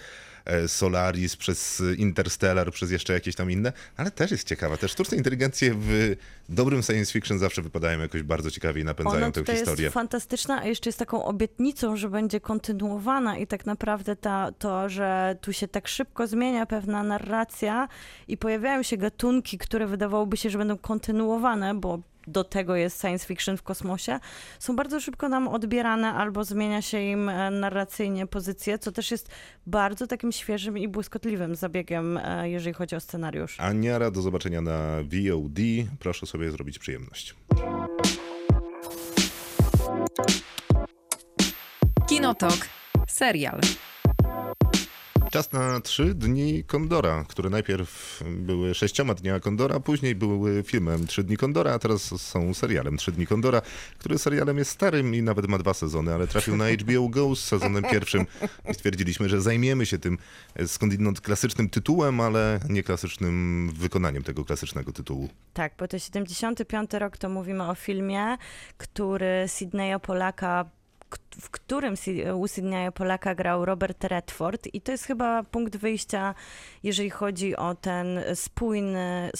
[0.66, 4.76] Solaris, przez Interstellar, przez jeszcze jakieś tam inne, ale też jest ciekawa.
[4.76, 6.16] Te sztuczne inteligencje w
[6.48, 9.84] dobrym science fiction zawsze wypadają jakoś bardzo ciekawie i napędzają Ona tę historię.
[9.84, 14.88] jest fantastyczna, a jeszcze jest taką obietnicą, że będzie kontynuowana i tak naprawdę ta, to,
[14.88, 17.88] że tu się tak szybko zmienia pewna narracja
[18.28, 23.26] i pojawiają się gatunki, które wydawałoby się, że będą kontynuowane, bo do tego jest science
[23.26, 24.20] fiction w kosmosie,
[24.58, 29.30] są bardzo szybko nam odbierane albo zmienia się im e, narracyjnie pozycję, co też jest
[29.66, 33.60] bardzo takim świeżym i błyskotliwym zabiegiem, e, jeżeli chodzi o scenariusz.
[33.60, 35.58] Aniara, do zobaczenia na VOD.
[35.98, 37.34] Proszę sobie zrobić przyjemność.
[42.08, 42.68] Kinotok.
[43.08, 43.60] Serial.
[45.30, 51.24] Czas na trzy dni Kondora, które najpierw były sześcioma dniami Kondora, później były filmem Trzy
[51.24, 53.62] dni Kondora, a teraz są serialem Trzy dni Kondora,
[53.98, 57.44] który serialem jest starym i nawet ma dwa sezony, ale trafił na HBO Go z
[57.44, 58.26] sezonem pierwszym
[58.70, 60.18] i stwierdziliśmy, że zajmiemy się tym
[60.66, 65.28] skądinąd klasycznym tytułem, ale nie klasycznym wykonaniem tego klasycznego tytułu.
[65.54, 68.36] Tak, bo to 75 rok to mówimy o filmie,
[68.78, 70.75] który Sydneya Polaka
[71.40, 71.94] w którym
[72.34, 72.46] u
[72.94, 76.34] Polaka grał Robert Redford i to jest chyba punkt wyjścia,
[76.82, 79.30] jeżeli chodzi o ten spójny,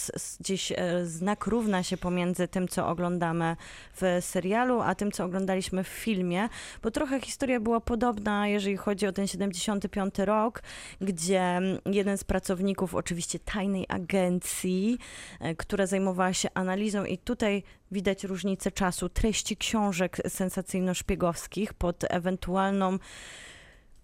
[0.40, 3.56] gdzieś e, znak równa się pomiędzy tym, co oglądamy
[3.92, 6.48] w serialu, a tym, co oglądaliśmy w filmie,
[6.82, 10.62] bo trochę historia była podobna, jeżeli chodzi o ten 75 rok,
[11.00, 14.98] gdzie mm, jeden z pracowników oczywiście tajnej agencji,
[15.40, 22.98] e, która zajmowała się analizą i tutaj widać różnicę czasu, treści książek sensacyjno-szpiegowskich pod ewentualną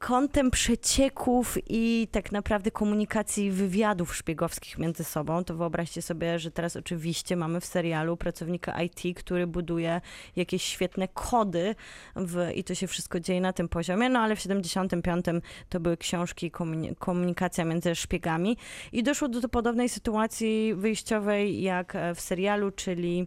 [0.03, 6.76] kątem przecieków i tak naprawdę komunikacji wywiadów szpiegowskich między sobą, to wyobraźcie sobie, że teraz
[6.76, 10.00] oczywiście mamy w serialu pracownika IT, który buduje
[10.36, 11.74] jakieś świetne kody
[12.16, 15.26] w, i to się wszystko dzieje na tym poziomie, no ale w 75
[15.68, 18.57] to były książki, komuni- komunikacja między szpiegami.
[18.92, 23.26] I doszło do podobnej sytuacji wyjściowej jak e, w serialu, czyli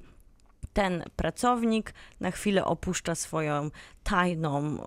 [0.76, 3.72] ten pracownik na chwilę opuszcza swoją
[4.04, 4.78] tajną,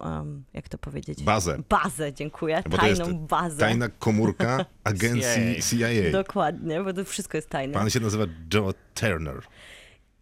[0.55, 1.23] jak to powiedzieć?
[1.23, 1.59] Bazę.
[1.69, 2.63] Bazę, dziękuję.
[2.71, 3.59] Bo to jest tajną bazę.
[3.59, 6.11] Tajna komórka agencji CIA.
[6.13, 7.75] Dokładnie, bo to wszystko jest tajne.
[7.75, 8.25] Pan się nazywa
[8.55, 9.41] Joe Turner.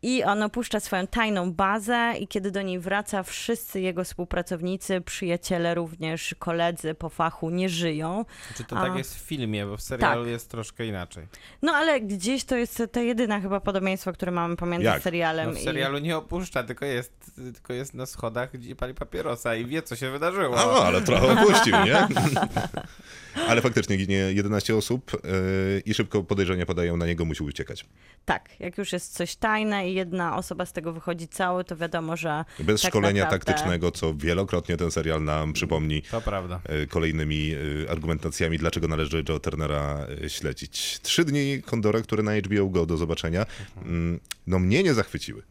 [0.06, 5.74] I on opuszcza swoją tajną bazę i kiedy do niej wraca, wszyscy jego współpracownicy, przyjaciele
[5.74, 8.24] również, koledzy po fachu nie żyją.
[8.56, 8.86] Czy to A.
[8.86, 10.30] tak jest w filmie, bo w serialu Tak.
[10.30, 11.26] jest troszkę inaczej.
[11.62, 15.02] No ale gdzieś to jest to jedyne chyba podobieństwo, które mamy pomiędzy Jak?
[15.02, 15.64] serialem No w i...
[15.64, 19.96] serialu nie opuszcza, tylko jest, tylko jest na schodach, gdzie pali papierosa i wie, co
[19.96, 20.56] się wydarzyło.
[20.56, 22.08] O, ale trochę opuścił, nie?
[23.48, 27.86] Ale faktycznie ginie 11 osób yy, i szybko podejrzenia padają na niego, musi uciekać.
[28.24, 32.16] Tak, jak już jest coś tajne i jedna osoba z tego wychodzi cały, to wiadomo,
[32.16, 36.60] że Bez tak szkolenia naprawdę- taktycznego, co wielokrotnie ten serial nam przypomni To prawda.
[36.68, 41.00] yy, kolejnymi yy, argumentacjami, dlaczego należy Joe Turnera yy, śledzić.
[41.02, 43.46] Trzy dni Kondora, które na HBO Go do zobaczenia,
[43.82, 45.42] mm, no mnie nie zachwyciły.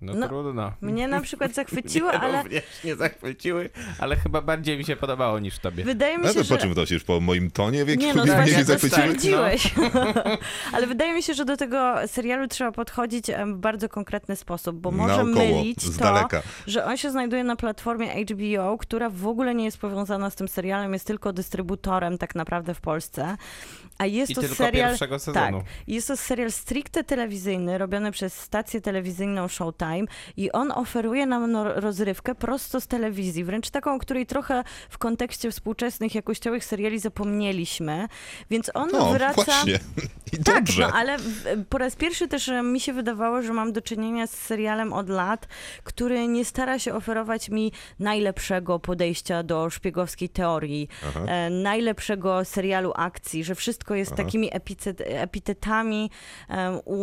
[0.00, 0.72] No, No, trudno.
[0.80, 5.38] Mnie na przykład zachwyciło, Mnie ale również nie zachwyciły, ale chyba bardziej mi się podobało
[5.38, 5.84] niż tobie.
[5.84, 6.54] wydaje mi No się, to że...
[6.54, 7.04] po czym wnosisz?
[7.04, 9.02] Po moim tonie, w jakim Nie no, mnie właśnie nie to zachwyciły?
[9.02, 9.74] stwierdziłeś.
[10.72, 14.90] Ale wydaje mi się, że do tego serialu trzeba podchodzić w bardzo konkretny sposób, bo
[14.90, 16.42] może Naokoło, mylić z to, daleka.
[16.66, 20.48] że on się znajduje na platformie HBO, która w ogóle nie jest powiązana z tym
[20.48, 23.36] serialem, jest tylko dystrybutorem tak naprawdę w Polsce.
[23.98, 24.88] A jest I to tylko serial.
[24.90, 25.54] pierwszego Tak,
[25.86, 29.87] jest to serial stricte telewizyjny, robiony przez stację telewizyjną Showtime
[30.36, 34.98] i on oferuje nam no, rozrywkę prosto z telewizji, wręcz taką, o której trochę w
[34.98, 38.08] kontekście współczesnych jakościowych seriali zapomnieliśmy,
[38.50, 39.42] więc on No, wraca...
[39.44, 39.78] właśnie.
[40.32, 40.82] I Tak, dobrze.
[40.82, 44.26] no ale w- po raz pierwszy też e, mi się wydawało, że mam do czynienia
[44.26, 45.48] z serialem od lat,
[45.84, 50.88] który nie stara się oferować mi najlepszego podejścia do szpiegowskiej teorii,
[51.26, 54.22] e, najlepszego serialu akcji, że wszystko jest Aha.
[54.24, 56.10] takimi epicet, epitetami
[56.50, 56.98] e, u,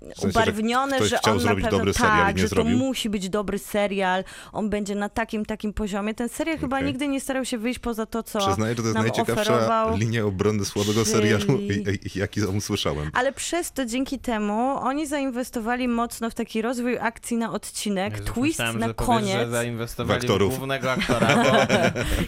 [0.00, 2.78] sensie, że ubarwnione, że chciał on na pewno tak, że to zrobił?
[2.78, 6.14] musi być dobry serial, on będzie na takim, takim poziomie.
[6.14, 6.86] Ten serial chyba Okej.
[6.88, 9.96] nigdy nie starał się wyjść poza to, co Przyznaję, że to jest nam najciekawsza oferował.
[9.96, 13.10] linia obrony słabego serialu, czyli- i- i- jaki usłyszałem.
[13.14, 18.26] Ale przez to dzięki temu oni zainwestowali mocno w taki rozwój akcji na odcinek, Jezus,
[18.34, 19.36] twist myślałem, na że powiesz, koniec.
[19.36, 20.56] że zainwestowali W w, aktorów.
[20.58, 21.28] głównego aktora,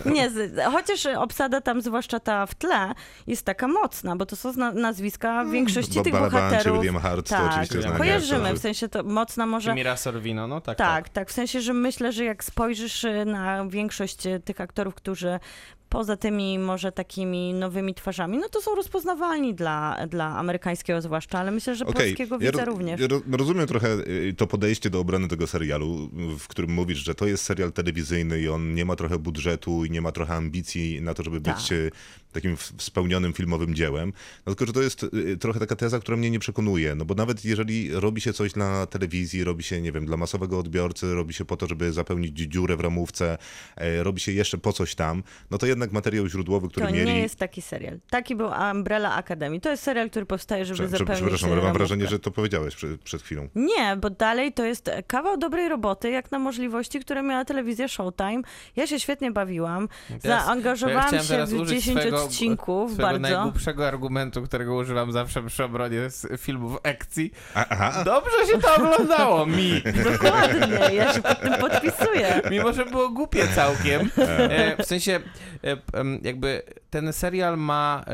[0.05, 2.93] bo Nie, z, chociaż obsada tam, zwłaszcza ta w tle,
[3.27, 6.79] jest taka mocna, bo to są nazwiska większości Bob tych Balaban czy bohaterów.
[6.79, 9.75] William Hart to tak, oczywiście znani kojarzymy, w sensie to mocna może...
[9.75, 13.67] Mira Sorvino, no tak, Tak, tak, w sensie, że myślę, że jak spojrzysz y, na
[13.67, 15.41] większość y, tych aktorów, którzy
[15.89, 21.51] poza tymi może takimi nowymi twarzami, no to są rozpoznawalni dla, dla amerykańskiego zwłaszcza, ale
[21.51, 23.01] myślę, że Okej, polskiego ja widza również.
[23.01, 27.15] Ja ro- rozumiem trochę y, to podejście do obrony tego serialu, w którym mówisz, że
[27.15, 31.03] to jest serial telewizyjny i on nie ma trochę budżetu i nie ma trochę ambicji
[31.03, 31.73] na to, żeby być Tak.
[31.73, 31.91] y,
[32.33, 34.13] takim spełnionym filmowym dziełem.
[34.47, 37.15] No tylko, że to jest y, trochę taka teza, która mnie nie przekonuje, no bo
[37.15, 41.35] nawet jeżeli robi się coś dla telewizji, robi się, nie wiem, dla masowego odbiorcy, robi
[41.35, 43.39] się po to, żeby zapełnić dziurę w ramówce,
[43.77, 47.07] e, robi się jeszcze po coś tam, no to jednak materiał źródłowy, który To mieli...
[47.13, 47.99] nie jest taki serial.
[48.11, 49.61] Taki był Umbrella Academy.
[49.61, 52.75] To jest serial, który powstaje, żeby Prze- zapełnić Przepraszam, ale mam wrażenie, że to powiedziałeś
[52.75, 53.49] przed, przed chwilą.
[53.55, 58.43] Nie, bo dalej to jest kawał dobrej roboty, jak na możliwości, które miała telewizja Showtime.
[58.77, 59.89] Ja się świetnie bawiłam.
[60.23, 63.37] Teraz- Zaangażowałam chciałem się w użyć 10 swojego- odcinków Swojego bardzo.
[63.37, 67.33] najgłupszego argumentu, którego używam zawsze przy obronie z filmów akcji.
[67.55, 72.41] Aha, Dobrze się to oglądało mi, Dokładnie, ja się pod tym podpisuję.
[72.51, 74.11] mimo że było głupie całkiem.
[74.19, 75.21] E, w sensie,
[75.65, 75.77] e,
[76.23, 78.05] jakby ten serial ma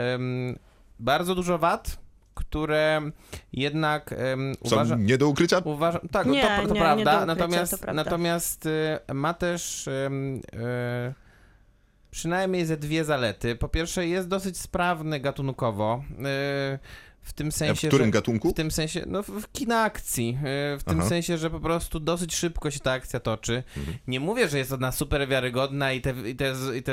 [1.00, 1.96] bardzo dużo wad,
[2.34, 3.00] które
[3.52, 5.06] jednak em, są uważam...
[5.06, 5.58] nie do ukrycia?
[5.64, 8.04] Uważam, tak, Nie, to, to nie, nie prawda, do ukrycia, natomiast, to prawda.
[8.04, 9.90] natomiast y, ma też y,
[10.54, 11.14] y,
[12.14, 13.56] przynajmniej ze dwie zalety.
[13.56, 16.78] Po pierwsze, jest dosyć sprawny gatunkowo, y,
[17.22, 18.12] w tym E, W sensie, którym że...
[18.12, 18.50] gatunku?
[18.50, 20.38] W tym sensie, no w, w kina akcji,
[20.78, 21.08] w tym Aha.
[21.08, 23.62] sensie, że po prostu dosyć szybko się ta akcja toczy.
[23.76, 23.96] Mhm.
[24.06, 26.92] Nie mówię, że jest ona super wiarygodna i te, i, te, i te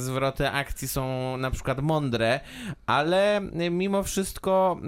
[0.00, 2.40] zwroty akcji są na przykład mądre,
[2.86, 3.40] ale
[3.70, 4.80] mimo wszystko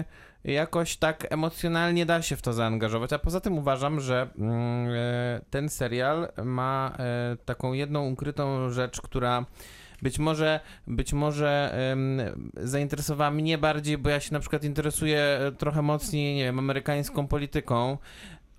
[0.00, 0.04] y,
[0.44, 3.12] jakoś tak emocjonalnie da się w to zaangażować.
[3.12, 6.96] A poza tym uważam, że mm, y, ten serial ma
[7.34, 9.46] y, taką jedną ukrytą rzecz, która
[10.02, 12.20] być może, być może em,
[12.56, 17.26] zainteresowała mnie bardziej, bo ja się na przykład interesuję e, trochę mocniej, nie wiem, amerykańską
[17.26, 17.98] polityką.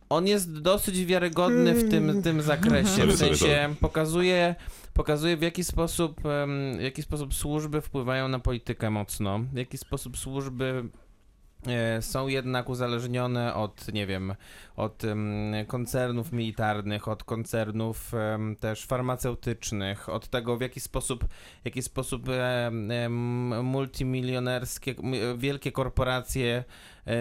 [0.09, 3.07] On jest dosyć wiarygodny w tym, tym zakresie.
[3.07, 4.55] W sensie pokazuje,
[4.93, 9.77] pokazuje w jaki sposób, em, w jaki sposób służby wpływają na politykę mocno, w jaki
[9.77, 11.02] sposób służby e,
[12.01, 14.35] są jednak uzależnione od, nie wiem,
[14.75, 15.03] od
[15.67, 18.11] koncernów militarnych, od koncernów
[18.59, 21.23] też farmaceutycznych, od tego w jaki sposób,
[21.61, 22.25] w jaki sposób
[23.63, 24.95] multimilionerskie,
[25.37, 26.63] wielkie korporacje e,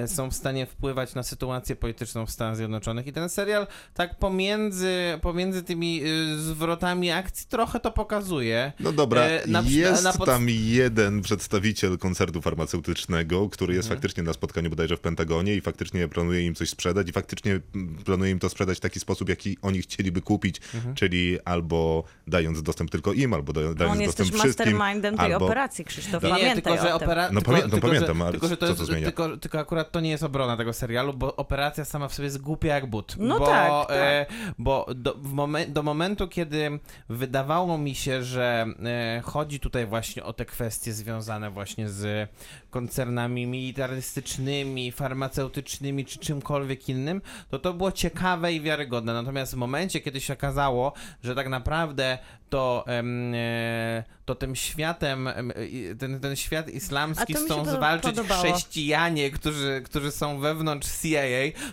[0.06, 3.06] są w stanie wpływać na sytuację polityczną w Stanach Zjednoczonych.
[3.06, 8.72] I ten serial tak pomiędzy, pomiędzy tymi y, zwrotami akcji trochę to pokazuje.
[8.80, 13.98] No dobra, E, na- jest na pod- tam jeden przedstawiciel koncernu farmaceutycznego, który jest Mhm.
[14.00, 17.94] faktycznie na spotkaniu bodajże w Pentagonie i faktycznie planuje im coś sprzedać i faktycznie mm,
[18.04, 20.94] planuje im to sprzedać w taki sposób, jaki oni chcieliby kupić, Mhm.
[20.94, 24.76] czyli albo dając dostęp tylko im, albo da, dając On jest też dostęp wszystkim.
[24.76, 27.08] mastermindem tej albo- operacji, Krzysztof, Nie, nie, pamiętaj tylko że, o tym.
[27.08, 27.30] opera...
[27.32, 29.06] No tylko, pamię- no tylko, pamiętam, że, ale tylko, że to co jest, to zmienia?
[29.06, 32.40] Tylko, tylko akurat to nie jest obrona tego serialu, bo operacja sama w sobie jest
[32.40, 33.16] głupia jak but.
[33.18, 33.96] No bo, tak, tak.
[33.96, 34.26] E,
[34.58, 40.32] bo do, momen- do momentu, kiedy wydawało mi się, że e, chodzi tutaj właśnie o
[40.32, 42.30] te kwestie związane właśnie z
[42.70, 49.14] koncernami militarystycznymi, farmaceutycznymi czy czymkolwiek innym, to to było ciekawe i wiarygodne.
[49.14, 50.92] Natomiast w momencie, kiedy się okazało,
[51.22, 52.18] że tak naprawdę
[52.53, 58.42] to, e, to tym światem, em, i- ten, ten świat A islamski chcą zwalczyć podobało.
[58.42, 61.20] chrześcijanie, którzy, którzy są wewnątrz CIA,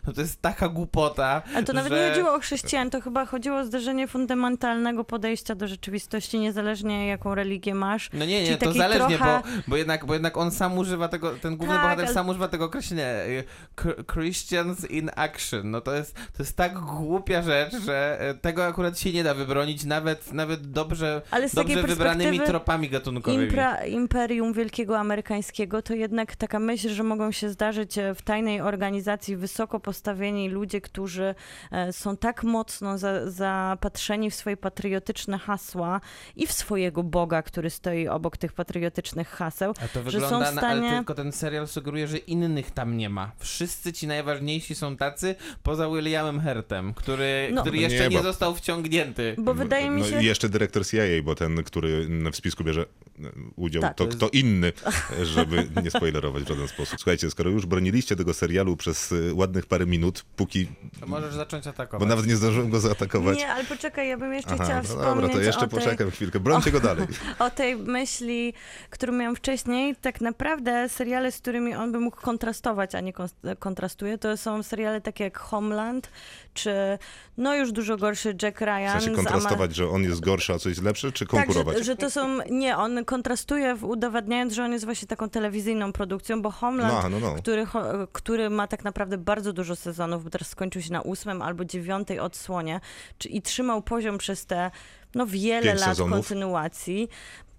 [0.08, 2.00] no to jest taka głupota, Ale to nawet że...
[2.04, 7.36] nie chodziło o chrześcijan, to chyba chodziło o zderzenie fundamentalnego podejścia do rzeczywistości, niezależnie jaką
[7.36, 8.10] religię masz.
[8.14, 11.32] No nie, nie, to zależnie, trochę- bo, bo, jednak, bo jednak on sam używa tego,
[11.42, 13.44] ten główny Tak, bohater ale- sam używa tego określenia y,
[13.80, 15.72] Chr- Christians in action.
[15.72, 19.34] No to jest, to jest tak głupia rzecz, że e, tego akurat się nie da
[19.34, 23.44] wybronić, nawet, nawet dobrze, Ale z takiej dobrze wybranymi tropami gatunkowymi.
[23.44, 28.62] Impra, imperium wielkiego amerykańskiego to jednak taka myśl, że mogą się zdarzyć e, w tajnej
[28.62, 31.36] organizacji wysoko postawieni ludzie, którzy
[31.72, 36.02] e, są tak mocno za, zapatrzeni w swoje patriotyczne hasła
[36.36, 39.74] i w swojego Boga, który stoi obok tych patriotycznych haseł.
[39.84, 42.72] A to że są wygląda, w na, ale stanie- tylko ten serial sugeruje, że innych
[42.72, 43.32] tam nie ma.
[43.38, 47.62] Wszyscy ci najważniejsi są tacy, poza Williamem Hertem, który, No.
[47.62, 49.36] który No jeszcze nie, nie, bo- został wciągnięty.
[49.38, 50.22] Bo wydaje mi no się...
[50.22, 53.24] i jeszcze dyrektor CIA, bo ten, który w spisku bierze e,
[53.56, 53.96] udział, Tak.
[53.96, 54.74] to To jest- kto inny,
[55.34, 57.00] żeby nie spoilerować w żaden sposób.
[57.00, 60.68] Słuchajcie, skoro już broniliście tego serialu przez e, ładnych parę minut, póki...
[61.00, 62.00] To możesz zacząć atakować.
[62.00, 63.38] Bo nawet nie zdążyłem go zaatakować.
[63.38, 65.80] Nie, ale poczekaj, ja bym jeszcze Aha, chciała no wspomnieć dobra, to jeszcze o tej...
[65.80, 66.40] poczekam chwilkę.
[66.40, 67.08] Brońcie go dalej.
[67.40, 68.54] o tej myśli,
[68.90, 73.30] którą miałam wcześniej, tak naprawdę seriale, z którymi on by mógł kontrastować, a nie kon-
[73.60, 76.10] kontrastuje, to są seriale takie jak Homeland,
[76.54, 76.98] czy
[77.38, 79.02] no już dużo gorszy Jack Ryan.
[79.02, 81.78] z Ama- kontrastować, że on jest gorszy, a coś jest lepsze, czy tak, konkurować?
[81.78, 86.42] że, że to są, nie, on kontrastuje udowadniając, że on jest właśnie taką telewizyjną produkcją,
[86.42, 87.36] bo Homeland, No, no, no.
[87.36, 87.68] Który,
[88.12, 92.20] który ma tak naprawdę bardzo dużo sezonów, bo teraz skończył się na ósmym albo dziewiątej
[92.20, 92.80] odsłonie
[93.18, 94.72] czy, i trzymał poziom przez te
[95.16, 96.14] no, wiele Pięć lat sezonów.
[96.14, 97.10] kontynuacji.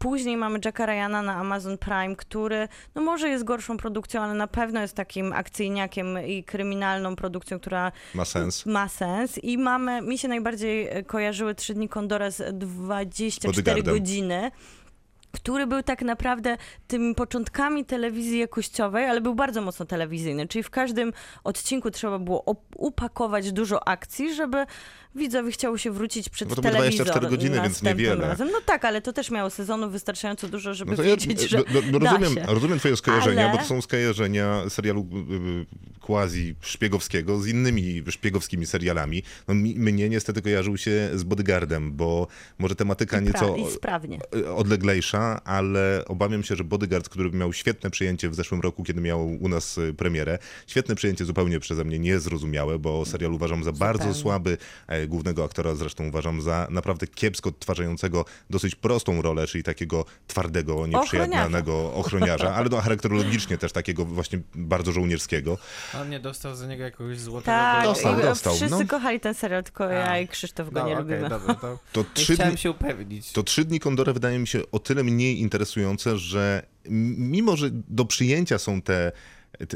[0.01, 4.47] Później mamy Jacka Ryana na Amazon Prime, który no może jest gorszą produkcją, ale na
[4.47, 8.67] pewno jest takim akcyjniakiem i kryminalną produkcją, która Ma sens.
[8.67, 9.39] ma sens.
[9.39, 13.95] I mamy, mi się najbardziej kojarzyły Trzy dni Kondora z 24 Bodyguardem.
[13.95, 14.51] godziny.
[15.33, 16.57] Który był tak naprawdę
[16.89, 21.13] tymi początkami telewizji jakościowej, ale był bardzo mocno telewizyjny, czyli w każdym
[21.45, 24.67] odcinku trzeba było upakować dużo akcji, żeby
[25.15, 28.29] widzowi chciało się wrócić przed Bo to telewizor 24 godziny, więc niewiele.
[28.29, 28.49] Razem.
[28.53, 31.83] No tak, ale to też miało sezonu wystarczająco dużo, żeby No ja wiedzieć, że do,
[31.83, 32.55] do, da rozumiem, się.
[32.55, 35.67] rozumiem twoje skojarzenia, Ale- bo to są skojarzenia serialu y, y,
[36.01, 39.23] quasi szpiegowskiego z innymi szpiegowskimi serialami.
[39.49, 42.27] No, mi, mnie niestety kojarzył się z Bodyguardem, bo
[42.59, 44.19] może tematyka I nieco I sprawnie.
[45.21, 49.27] Odleglejsza, ale obawiam się, że Bodyguard, który miał świetne przyjęcie w zeszłym roku, kiedy miał
[49.41, 54.15] u nas y, premierę, świetne przyjęcie zupełnie przeze mnie niezrozumiałe, bo serial uważam za bardzo
[54.15, 54.59] słaby.
[54.87, 60.87] E, Głównego aktora zresztą uważam za naprawdę kiepsko odtwarzającego dosyć prostą rolę, czyli takiego twardego,
[60.87, 65.59] nieprzyjemnego ochroniarza, ale no, charakterologicznie też takiego właśnie bardzo żołnierskiego.
[66.01, 68.87] On nie dostał za niego jakiegoś złotego Tak, Dostał, i dostał, wszyscy no.
[68.89, 71.29] kochali ten serial, tylko ja i Krzysztof go No, nie okej, lubimy.
[71.29, 73.33] dobra, to To trzy, chciałem dni, się upewnić.
[73.33, 78.05] to trzy dni Kondora wydaje mi się o tyle mniej interesujące, że mimo, że do
[78.05, 79.13] przyjęcia są te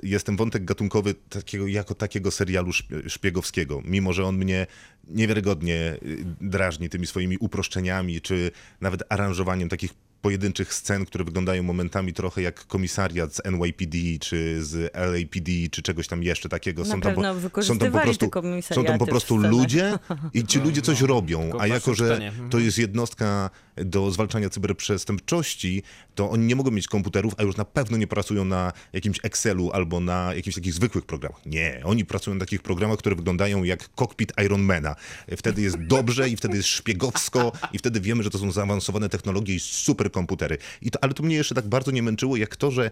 [0.03, 4.67] jest ten wątek gatunkowy takiego, jako takiego serialu szp- szpiegowskiego, mimo że on mnie
[5.09, 12.13] niewiarygodnie y, drażni tymi swoimi uproszczeniami, czy nawet aranżowaniem takich pojedynczych scen, które wyglądają momentami
[12.13, 16.83] trochę jak komisariat z NYPD, czy z LAPD, czy czegoś tam jeszcze takiego.
[16.83, 18.31] Na są tam, po, są tam po wykorzystywali prostu,
[18.75, 19.99] są tam po prostu ludzie
[20.35, 22.29] i ci ludzie coś robią, tylko a jako, że Waszyngtonie.
[22.29, 22.51] Mhm.
[22.51, 25.83] to jest jednostka do zwalczania cyberprzestępczości,
[26.15, 29.71] to oni nie mogą mieć komputerów, a już na pewno nie pracują na jakimś Excelu
[29.71, 31.47] albo na jakichś takich zwykłych programach.
[31.47, 34.97] Nie, oni pracują na takich programach, które wyglądają jak kokpit Ironmana.
[35.37, 39.55] Wtedy jest dobrze i wtedy jest szpiegowsko i wtedy wiemy, że to są zaawansowane technologie
[39.55, 40.59] i superkomputery.
[40.83, 42.91] I to, ale to mnie jeszcze tak bardzo nie męczyło, jak to, że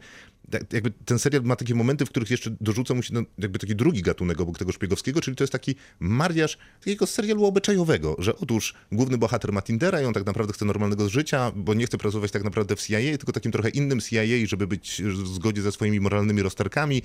[0.73, 3.77] jakby ten serial ma takie momenty, w których jeszcze dorzuca mu się no, jakby taki
[3.77, 8.75] drugi gatunek obok tego szpiegowskiego, czyli to jest taki mariaż takiego serialu obyczajowego, że otóż
[8.93, 12.31] główny bohater ma Tindera i on tak naprawdę chce normalnego życia, bo nie chce pracować
[12.31, 16.01] tak naprawdę w CIA, tylko takim trochę innym CIA, żeby być w zgodzie ze swoimi
[16.01, 17.03] moralnymi rozterkami,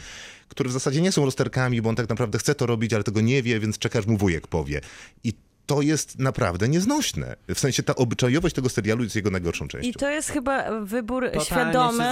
[0.47, 3.21] które w zasadzie nie są rozterkami, bo on tak naprawdę chce to robić, ale tego
[3.21, 4.81] nie wie, więc czeka, aż mu wujek powie.
[5.23, 5.33] I
[5.65, 7.35] to jest naprawdę nieznośne.
[7.47, 9.89] W sensie ta obyczajowość tego serialu jest jego najgorszą częścią.
[9.89, 12.03] I to jest chyba wybór Totalnie świadomy,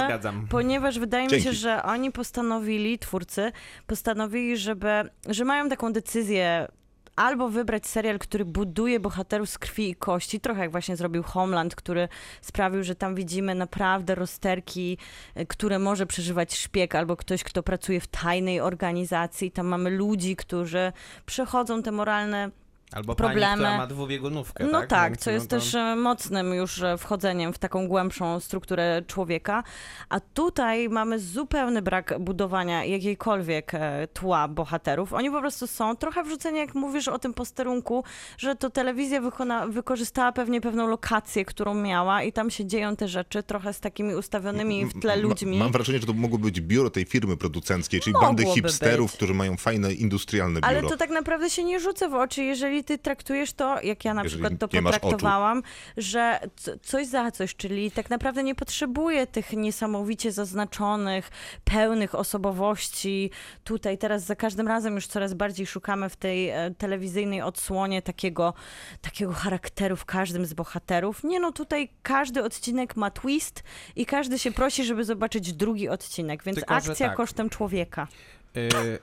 [0.48, 1.44] ponieważ wydaje mi Dzięki.
[1.44, 3.52] się, że oni postanowili, twórcy,
[3.86, 4.88] postanowili, żeby,
[5.28, 6.68] że mają taką decyzję
[7.16, 11.74] albo wybrać serial, który buduje bohaterów z krwi i kości, trochę jak właśnie zrobił Homeland,
[11.74, 12.08] który
[12.40, 14.98] sprawił, że tam widzimy naprawdę rozterki,
[15.36, 19.50] y, które może przeżywać szpieg albo ktoś, kto pracuje w tajnej organizacji.
[19.50, 20.92] Tam mamy ludzi, którzy
[21.26, 22.50] przechodzą te moralne
[22.92, 23.40] Albo problemy.
[23.40, 24.88] pani, która ma dwubiegunówkę, no tak?
[24.88, 29.02] tak, co no jest to- też e, mocnym już e, wchodzeniem w taką głębszą strukturę
[29.06, 29.62] człowieka.
[30.08, 35.12] A tutaj mamy zupełny brak budowania jakiejkolwiek e, tła bohaterów.
[35.12, 38.04] Oni po prostu są trochę wrzuceni, jak mówisz o tym posterunku,
[38.38, 43.08] że to telewizja wykona, wykorzystała pewnie pewną lokację, którą miała i tam się dzieją te
[43.08, 45.58] rzeczy trochę z takimi ustawionymi w tle Ma- ludźmi.
[45.58, 49.16] Mam wrażenie, że to mogło być biuro tej firmy producenckiej, czyli Mogłoby bandy hipsterów, być.
[49.16, 50.66] którzy mają fajne industrialne biuro.
[50.68, 54.14] Ale to tak naprawdę się nie rzuca w oczy, jeżeli ty traktujesz to, jak ja
[54.14, 55.62] na Jeżeli przykład to potraktowałam,
[55.96, 56.40] że
[56.82, 61.30] coś za coś, czyli tak naprawdę nie potrzebuję tych niesamowicie zaznaczonych,
[61.64, 63.30] pełnych osobowości.
[63.64, 68.54] Tutaj teraz za każdym razem już coraz bardziej szukamy w tej e, telewizyjnej odsłonie takiego,
[69.00, 71.24] takiego charakteru w każdym z bohaterów.
[71.24, 73.62] Nie no, tutaj każdy odcinek ma twist
[73.96, 77.16] i każdy się prosi, żeby zobaczyć drugi odcinek, więc Tylko, akcja tak.
[77.16, 78.08] kosztem człowieka.
[78.56, 78.60] Y,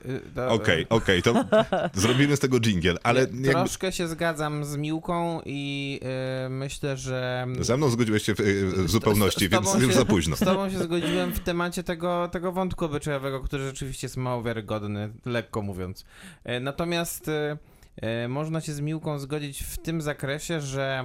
[0.10, 0.47] y, dobra.
[0.47, 1.45] Okej, okej, to
[1.93, 5.99] zrobimy z tego dżingiel, ale jakby Troszkę się zgadzam z Miłką i
[6.45, 7.47] y, myślę, że...
[7.60, 10.36] za mną zgodziłeś się w, w zupełności, z więc tobą już się- za późno.
[10.36, 15.14] Z tobą się zgodziłem w temacie tego, tego wątku obyczajowego, który rzeczywiście jest mało wiarygodny,
[15.26, 16.06] lekko mówiąc.
[16.62, 17.32] Natomiast
[18.30, 21.04] można się z Miłką zgodzić w tym zakresie, że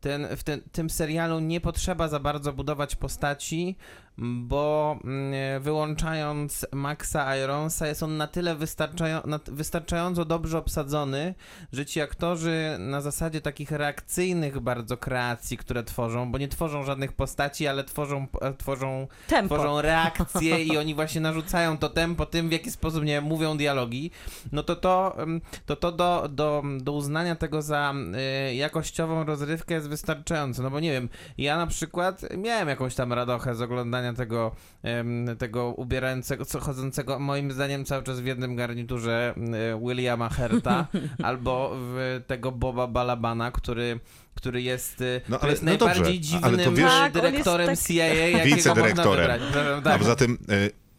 [0.00, 3.76] ten, w ten, tym serialu nie potrzeba za bardzo budować postaci,
[4.18, 11.34] bo mm, wyłączając Maxa Ironsa jest on na tyle wystarczają, na, wystarczająco dobrze obsadzony,
[11.72, 17.12] że ci aktorzy na zasadzie takich reakcyjnych bardzo kreacji, które tworzą, bo nie tworzą żadnych
[17.12, 19.54] postaci, ale tworzą, e, tworzą, Tempo.
[19.54, 23.56] tworzą reakcje i oni właśnie narzucają to tempo tym, w jaki sposób, nie wiem, mówią
[23.56, 24.10] dialogi,
[24.52, 27.94] no to to, ym, to, to do, do, do uznania tego za
[28.50, 31.08] y, jakościową rozrywkę jest wystarczające, no bo nie wiem,
[31.38, 34.52] ja na przykład miałem jakąś tam radochę z oglądania tego,
[35.00, 39.34] ym, tego ubierającego, co chodzącego, moim zdaniem cały czas w jednym garniturze
[39.76, 40.86] y, Williama Herta,
[41.22, 44.00] albo w tego Boba Balabana, który
[44.34, 47.12] który jest, y, No, który ale- jest no dobrze, najbardziej ale to dziwnym wiesz- Tak,
[47.12, 49.40] dyrektorem tak- CIA, jakiego można wybrać.
[49.78, 49.98] A Tak.
[49.98, 50.89] poza tym e,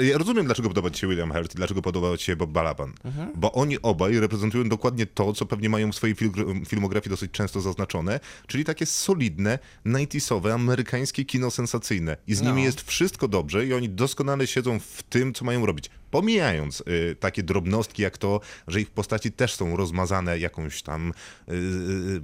[0.00, 2.92] ja rozumiem, dlaczego podoba ci się William Hurt i dlaczego podoba ci się Bob Balaban.
[3.04, 3.32] Mhm.
[3.36, 7.60] Bo oni obaj reprezentują dokładnie to, co pewnie mają w swojej fil- filmografii dosyć często
[7.60, 12.16] zaznaczone, czyli takie solidne, 90sowe, amerykańskie kino sensacyjne.
[12.26, 12.64] I z nimi No.
[12.66, 15.90] jest wszystko dobrze i oni doskonale siedzą w tym, co mają robić.
[16.16, 21.12] Pomijając y, takie drobnostki jak to, że ich postaci też są rozmazane jakąś tam
[21.48, 21.52] y,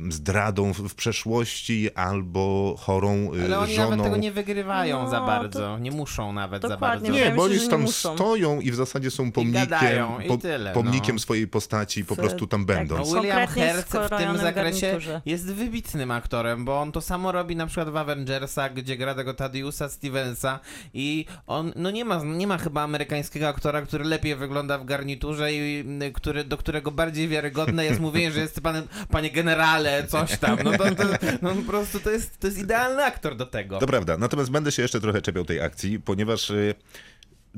[0.08, 3.90] y, zdradą w, w przeszłości albo chorą y, Ale oni żoną.
[3.90, 5.78] nawet tego nie wygrywają No, za to- bardzo.
[5.78, 7.12] Nie muszą nawet za bardzo.
[7.12, 8.14] Nie, bo oni tam muszą.
[8.14, 11.20] stoją i w zasadzie są pomnikiem, gadają i tyle, pomnikiem no.
[11.20, 12.96] swojej postaci i po prostu tam tak, będą.
[12.96, 15.20] No, Z William Hurt w tym zakresie garniturze.
[15.26, 19.32] jest wybitnym aktorem, bo on to samo robi na przykład w Avengersach, gdzie gra tego
[19.32, 20.58] Thaddeus'a Stevensa
[20.94, 25.52] i on, no nie ma, nie ma chyba amerykańskiego aktora, który lepiej wygląda w garniturze
[25.52, 30.38] i y, który, do którego bardziej wiarygodne jest mówienie, że jest panem, panie generale, coś
[30.38, 30.58] tam.
[30.64, 31.04] No to, to
[31.42, 33.78] no po prostu to jest, to jest idealny aktor do tego.
[33.78, 36.74] To prawda, natomiast będę się jeszcze trochę czepiał tej akcji, ponieważ y,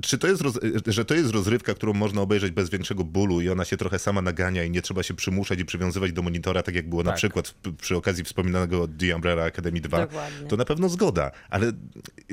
[0.03, 3.49] czy to jest, roz, że to jest rozrywka, którą można obejrzeć bez większego bólu i
[3.49, 6.75] ona się trochę sama nagania i nie trzeba się przymuszać i przywiązywać do monitora, tak
[6.75, 7.17] jak było na Tak.
[7.19, 10.49] przykład w, przy okazji wspominanego The Umbrella Academy 2, Dokładnie.
[10.49, 11.73] to na pewno zgoda, ale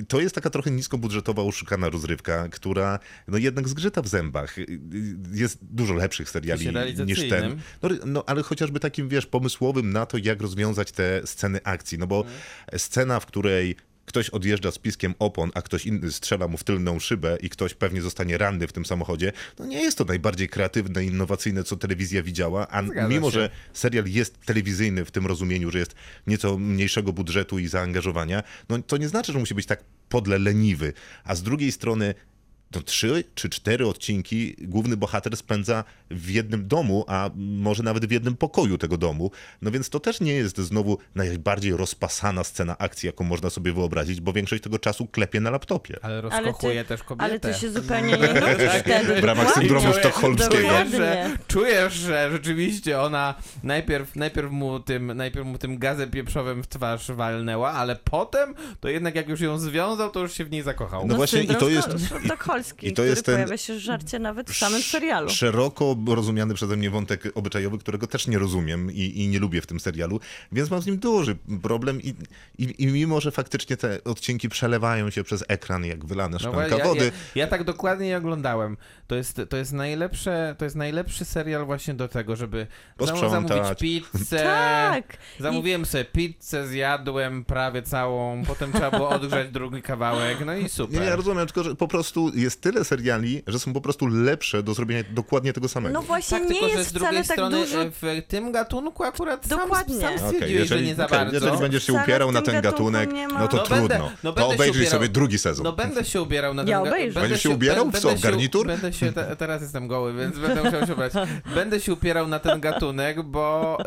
[0.08, 4.56] to jest taka trochę niskobudżetowa, oszukana rozrywka, która no jednak zgrzyta w zębach.
[5.34, 6.68] Jest dużo lepszych seriali
[7.06, 7.60] niż ten.
[7.82, 11.98] No, no ale chociażby takim, wiesz, pomysłowym na to, jak rozwiązać te sceny akcji.
[11.98, 12.40] No bo Mhm.
[12.78, 17.00] scena, w której ktoś odjeżdża z piskiem opon, a ktoś inny strzela mu w tylną
[17.00, 21.06] szybę i ktoś pewnie zostanie ranny w tym samochodzie, no nie jest to najbardziej kreatywne,
[21.06, 23.34] innowacyjne, co telewizja widziała, a Zgadza mimo, się.
[23.34, 25.96] że serial jest telewizyjny w tym rozumieniu, że jest
[26.28, 30.94] nieco mniejszego budżetu i zaangażowania, no to nie znaczy, że musi być tak podle leniwy,
[31.24, 32.16] a z drugiej strony
[32.72, 38.12] to trzy czy cztery odcinki główny bohater spędza w jednym domu, a może nawet w
[38.12, 39.32] jednym pokoju tego domu.
[39.62, 44.22] No więc to też nie jest znowu najbardziej rozpasana scena akcji, jaką można sobie wyobrazić,
[44.22, 45.96] bo większość tego czasu klepie na laptopie.
[46.02, 47.24] Ale Ale rozkochuje ty, też kobietę.
[47.26, 49.22] ale ty się zupełnie nie nudzisz wtedy.
[49.22, 50.56] W ramach syndromu sztokholmskiego.
[50.58, 56.64] Czujesz, że, czujesz, że rzeczywiście ona najpierw, najpierw, mu tym, najpierw mu tym gazem pieprzowym
[56.64, 60.52] w twarz walnęła, ale potem to jednak jak już ją związał, to już się w
[60.52, 61.08] niej zakochał.
[61.08, 61.90] No właśnie i to jest-
[62.64, 65.30] sztokholmski, i to który jest ten- pojawia się w żarcie nawet w samym serialu.
[65.30, 69.68] Szeroko rozumiany przeze mnie wątek obyczajowy, którego też nie rozumiem i, i nie lubię w
[69.68, 70.20] tym serialu,
[70.52, 72.14] więc mam z nim duży problem i,
[72.58, 76.78] i, i mimo, że faktycznie te odcinki przelewają się przez ekran jak wylane No, szklanka
[76.78, 78.78] ja, wody, ja, ja tak dokładnie je oglądałem.
[79.08, 83.50] To jest, to jest najlepsze, to jest najlepszy serial właśnie do tego, żeby Posprzątać.
[83.58, 84.38] zamówić pizzę.
[84.44, 85.18] Tak.
[85.40, 91.00] Zamówiłem sobie pizzę, zjadłem prawie całą, potem trzeba było odgrzać drugi kawałek, no i super.
[91.00, 94.64] Nie, ja rozumiem, tylko że po prostu jest tyle seriali, że są po prostu lepsze
[94.64, 95.94] do zrobienia dokładnie tego samego.
[95.94, 97.82] No właśnie Tak, nie tylko że jest z drugiej wcale tak strony dużo...
[97.84, 100.00] e, w tym gatunku akurat Dokładnie.
[100.02, 101.34] sam, sam stwierdziłeś, że nie za okej, bardzo.
[101.36, 103.88] jeżeli będziesz się upierał na ten gatunek, no to No trudno.
[103.88, 105.64] będę- no to będę się obejrzyj sobie drugi sezon.
[105.64, 107.14] No będę się ubierał na Ja ten ga- obejrzę.
[107.14, 107.92] będę Będziesz się ubierał?
[107.92, 108.68] W co, będę w się- garnitur?
[108.68, 111.14] Będę się, te, teraz jestem goły, więc będę musiał się ubrać.
[111.56, 113.78] Będę się upierał na ten gatunek, bo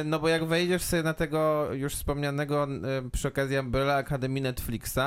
[0.00, 2.68] y, no bo jak wejdziesz sobie na tego już wspomnianego
[3.06, 4.98] y, przy okazji Umbrella Academy Netflixa,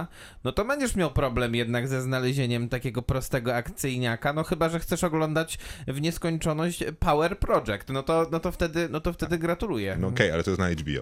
[0.44, 5.04] no to będziesz miał problem jednak ze znalezieniem takiego prostego akcyjniaka, no chyba, że chcesz
[5.04, 9.98] oglądać w nieskończoność Power Project, no to, no to wtedy, no to wtedy gratuluję.
[10.00, 11.02] No okej, ale to jest na HBO.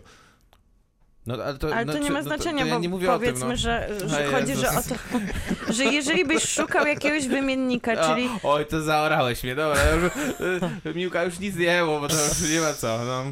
[1.26, 2.88] No, ale to, Ale no, to nie czy- ma no znaczenia, to ja bo nie
[2.88, 3.56] o tym, powiedzmy, no.
[3.56, 4.96] że, że chodzi że o to,
[5.74, 10.12] że jeżeli byś szukał jakiegoś wymiennika, czyli O, oj, to zaorałeś mnie, dobra, już,
[10.86, 13.00] y, Miłka już nic nie było, bo to już nie ma co.
[13.06, 13.24] No.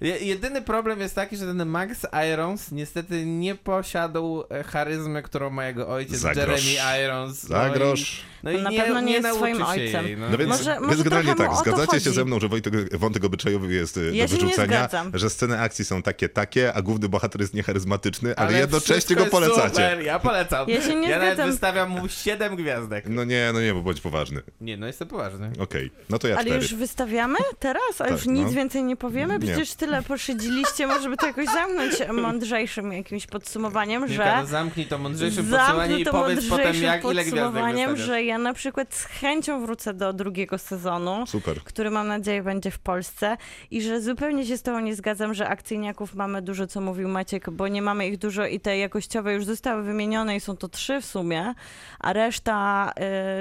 [0.00, 5.50] Je, jedyny problem jest taki, że ten Max Irons niestety nie posiadał e, charyzmy, którą
[5.50, 6.58] ma jego ojciec Za Jeremy.
[7.04, 7.42] Irons.
[7.42, 7.74] Za no.
[7.94, 10.06] I, no i Na nie, pewno nie nie jest swoim się ojcem.
[10.06, 10.30] Jej, no.
[10.30, 12.98] No więc, Może- może więc generalnie trochę mu tak, zgadzacie się ze mną, że Wojtek,
[12.98, 16.82] wątek obyczajowy jest y, Ja do nie wyrzucenia, że sceny akcji są takie, takie, a
[16.82, 19.68] główny bohater jest niecharyzmatyczny, ale, Ale jednocześnie go polecacie.
[19.68, 20.68] Super, ja polecam.
[20.68, 23.04] Ja się nie ja nawet wystawiam mu 7 gwiazdek.
[23.08, 24.42] No nie, no nie, bo bądź poważny.
[24.60, 25.50] Nie, no jestem poważny.
[25.58, 26.60] Okej, no to ja Ale cztery.
[26.62, 27.82] już wystawiamy teraz?
[27.98, 28.50] A Tak, już nic no.
[28.52, 29.38] więcej nie powiemy?
[29.38, 29.46] Nie.
[29.46, 31.92] Przecież tyle poszydziliście, może by to jakoś zamknąć
[32.22, 34.36] mądrzejszym jakimś podsumowaniem, że...
[34.40, 38.33] no zamknij to mądrzejszym podsumowanie Zamknę i powiedz potem, jak ile gwiazdek podsumowaniem, że ja
[38.38, 41.60] na przykład z chęcią wrócę do drugiego sezonu, Super.
[41.64, 43.36] który mam nadzieję będzie w Polsce
[43.70, 47.50] i że zupełnie się z tobą nie zgadzam, że akcyjniaków mamy dużo, co mówił Maciek,
[47.50, 51.00] bo nie mamy ich dużo i te jakościowe już zostały wymienione i są to trzy
[51.00, 51.54] w sumie,
[52.00, 52.92] a reszta,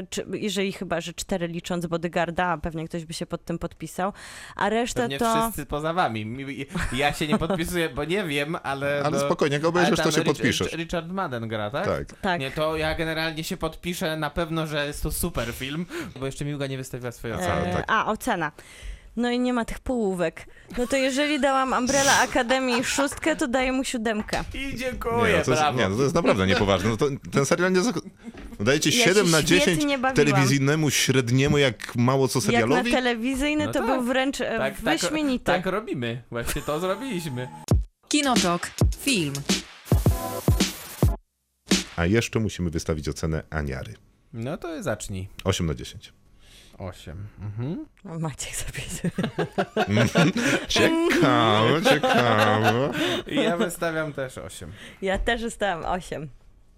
[0.01, 4.13] y, czy, jeżeli chyba, że cztery licząc Bodyguarda, pewnie ktoś by się pod tym podpisał,
[4.55, 5.41] a reszta Pewnie to...
[5.41, 6.25] wszyscy poza wami.
[6.25, 9.01] Mi- Ja się nie podpisuję, bo nie wiem, ale...
[9.05, 10.73] Ale no, spokojnie, jak obejrzysz, to się Rich- podpiszesz.
[10.73, 11.85] Richard Madden gra, tak?
[11.85, 12.19] Tak.
[12.21, 12.39] Tak.
[12.39, 15.85] Nie, to ja generalnie się podpiszę na pewno, że jest to super film,
[16.19, 17.51] bo jeszcze Miłga nie wystawiła swojej oceny.
[17.51, 17.85] A, E, tak.
[17.87, 18.51] A, ocena.
[19.15, 20.45] No i nie ma tych połówek.
[20.77, 24.43] No to jeżeli dałam Umbrella Akademii szóstkę, to daję mu siódemkę.
[24.53, 25.79] I Nie, dziękuję, no to jest, brawo.
[25.79, 26.89] nie, no to jest naprawdę niepoważne.
[26.89, 28.01] No to, ten serial nie, zak-
[28.59, 30.13] Dajecie Ja 7 się na świetnie 10 bawiłam.
[30.15, 32.91] telewizyjnemu średniemu, jak mało co Jak serialowi?
[32.91, 33.87] na telewizyjny No to tak.
[33.87, 35.45] był wręcz e, Tak, tak, wyśmienity.
[35.45, 36.23] tak robimy.
[36.31, 37.47] Właśnie to zrobiliśmy.
[38.07, 38.69] Kinotok.
[39.01, 39.33] Film.
[41.95, 43.93] A jeszcze musimy wystawić ocenę Aniary.
[44.33, 45.27] No to zacznij.
[45.43, 46.13] 8 na 10.
[46.77, 47.27] 8.
[47.41, 47.85] Mhm.
[48.03, 49.11] No, Maciek zapisuje.
[50.67, 52.89] Ciekawe, ciekawe.
[53.27, 54.71] Ja wystawiam też 8.
[55.01, 56.29] Ja też zostałam 8.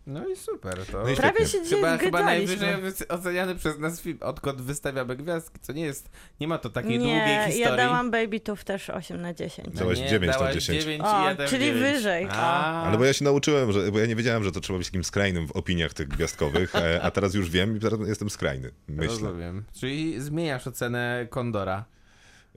[0.07, 0.85] No i super.
[0.91, 1.03] To...
[1.03, 5.15] No i Prawie się dzisiaj Chyba, chyba najwyżej wy- oceniany przez nas film, odkąd wystawiamy
[5.15, 7.59] gwiazdki, co nie jest, nie ma to takiej długiej Nie, historii.
[7.61, 9.67] ja dałam Baby Tooth też 8 na 10.
[9.77, 10.83] Dałaś nie, 9 na dałaś 10.
[10.83, 11.81] 9 O, ja czyli 9.
[11.81, 12.27] wyżej.
[12.31, 14.87] A, Ale bo ja się nauczyłem, że, bo ja nie wiedziałem, że to trzeba być
[14.87, 18.71] takim skrajnym w opiniach tych gwiazdkowych, e, a teraz już wiem i teraz jestem skrajny,
[18.87, 19.07] myślę.
[19.07, 19.63] Rozumiem.
[19.79, 21.85] Czyli zmieniasz ocenę Kondora.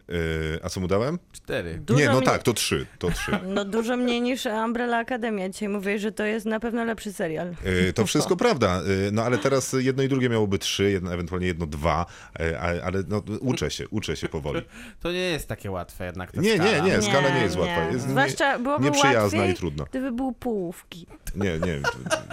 [0.09, 1.19] E, a co mu dałem?
[1.33, 1.79] 4.
[1.79, 3.33] Dużo nie, no mnie- tak, to 3, to 3.
[3.55, 5.49] No dużo mniej niż Umbrella Academia.
[5.49, 7.49] Dzisiaj mówię, że to jest na pewno lepszy serial.
[7.89, 11.47] E, To wszystko prawda, e, no ale teraz jedno i drugie miałoby 3, jedno, ewentualnie
[11.47, 12.07] jedno 2,
[12.41, 14.63] e, a- ale no, uczę się, uczę się powoli.
[15.03, 16.71] To nie jest takie łatwe jednak ta Nie, skala.
[16.71, 17.85] nie, nie, skala nie jest łatwa.
[17.85, 19.85] Jest nie- Zwłaszcza byłoby nieprzyjazna łatwiej, i trudna.
[19.91, 21.07] gdyby był połówki.
[21.37, 21.81] Nie, nie,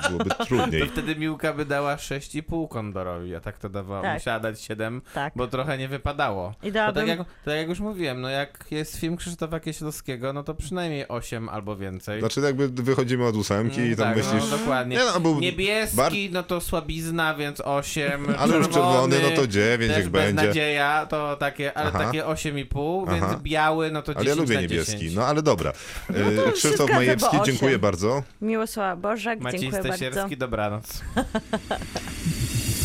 [0.09, 0.81] byłoby trudniej.
[0.81, 4.13] To wtedy Miłka by dała 6,5 Kondorowi, a tak to dawała, Tak.
[4.13, 5.33] musiała dać 7, Tak.
[5.35, 6.49] bo trochę nie wypadało.
[6.49, 7.07] I To tak, dałabym...
[7.07, 11.07] jak, to tak jak już mówiłem, no jak jest film Krzysztofa Kieślowskiego, no to przynajmniej
[11.07, 12.19] 8 albo więcej.
[12.19, 14.51] Znaczy jakby wychodzimy od ósemki i tam tak, myślisz...
[14.51, 14.97] no, dokładnie.
[14.97, 18.25] Nie, no, był Niebieski, bar- no to słabizna, więc 8.
[18.39, 20.45] Ale już czerwony, no to 9 też jak będzie.
[20.45, 21.99] nadzieja, to takie, ale Aha.
[21.99, 23.39] takie 8,5, więc Aha.
[23.43, 25.15] biały, no to 10 Ale ja lubię niebieski, 10.
[25.15, 25.73] no ale dobra.
[26.09, 28.23] E, się Krzysztof Majewski, bo dziękuję bardzo.
[28.41, 29.97] Miłosława Bożek, Maciej dziękuję bardzo.
[29.97, 31.01] Stasierski, dobranoc.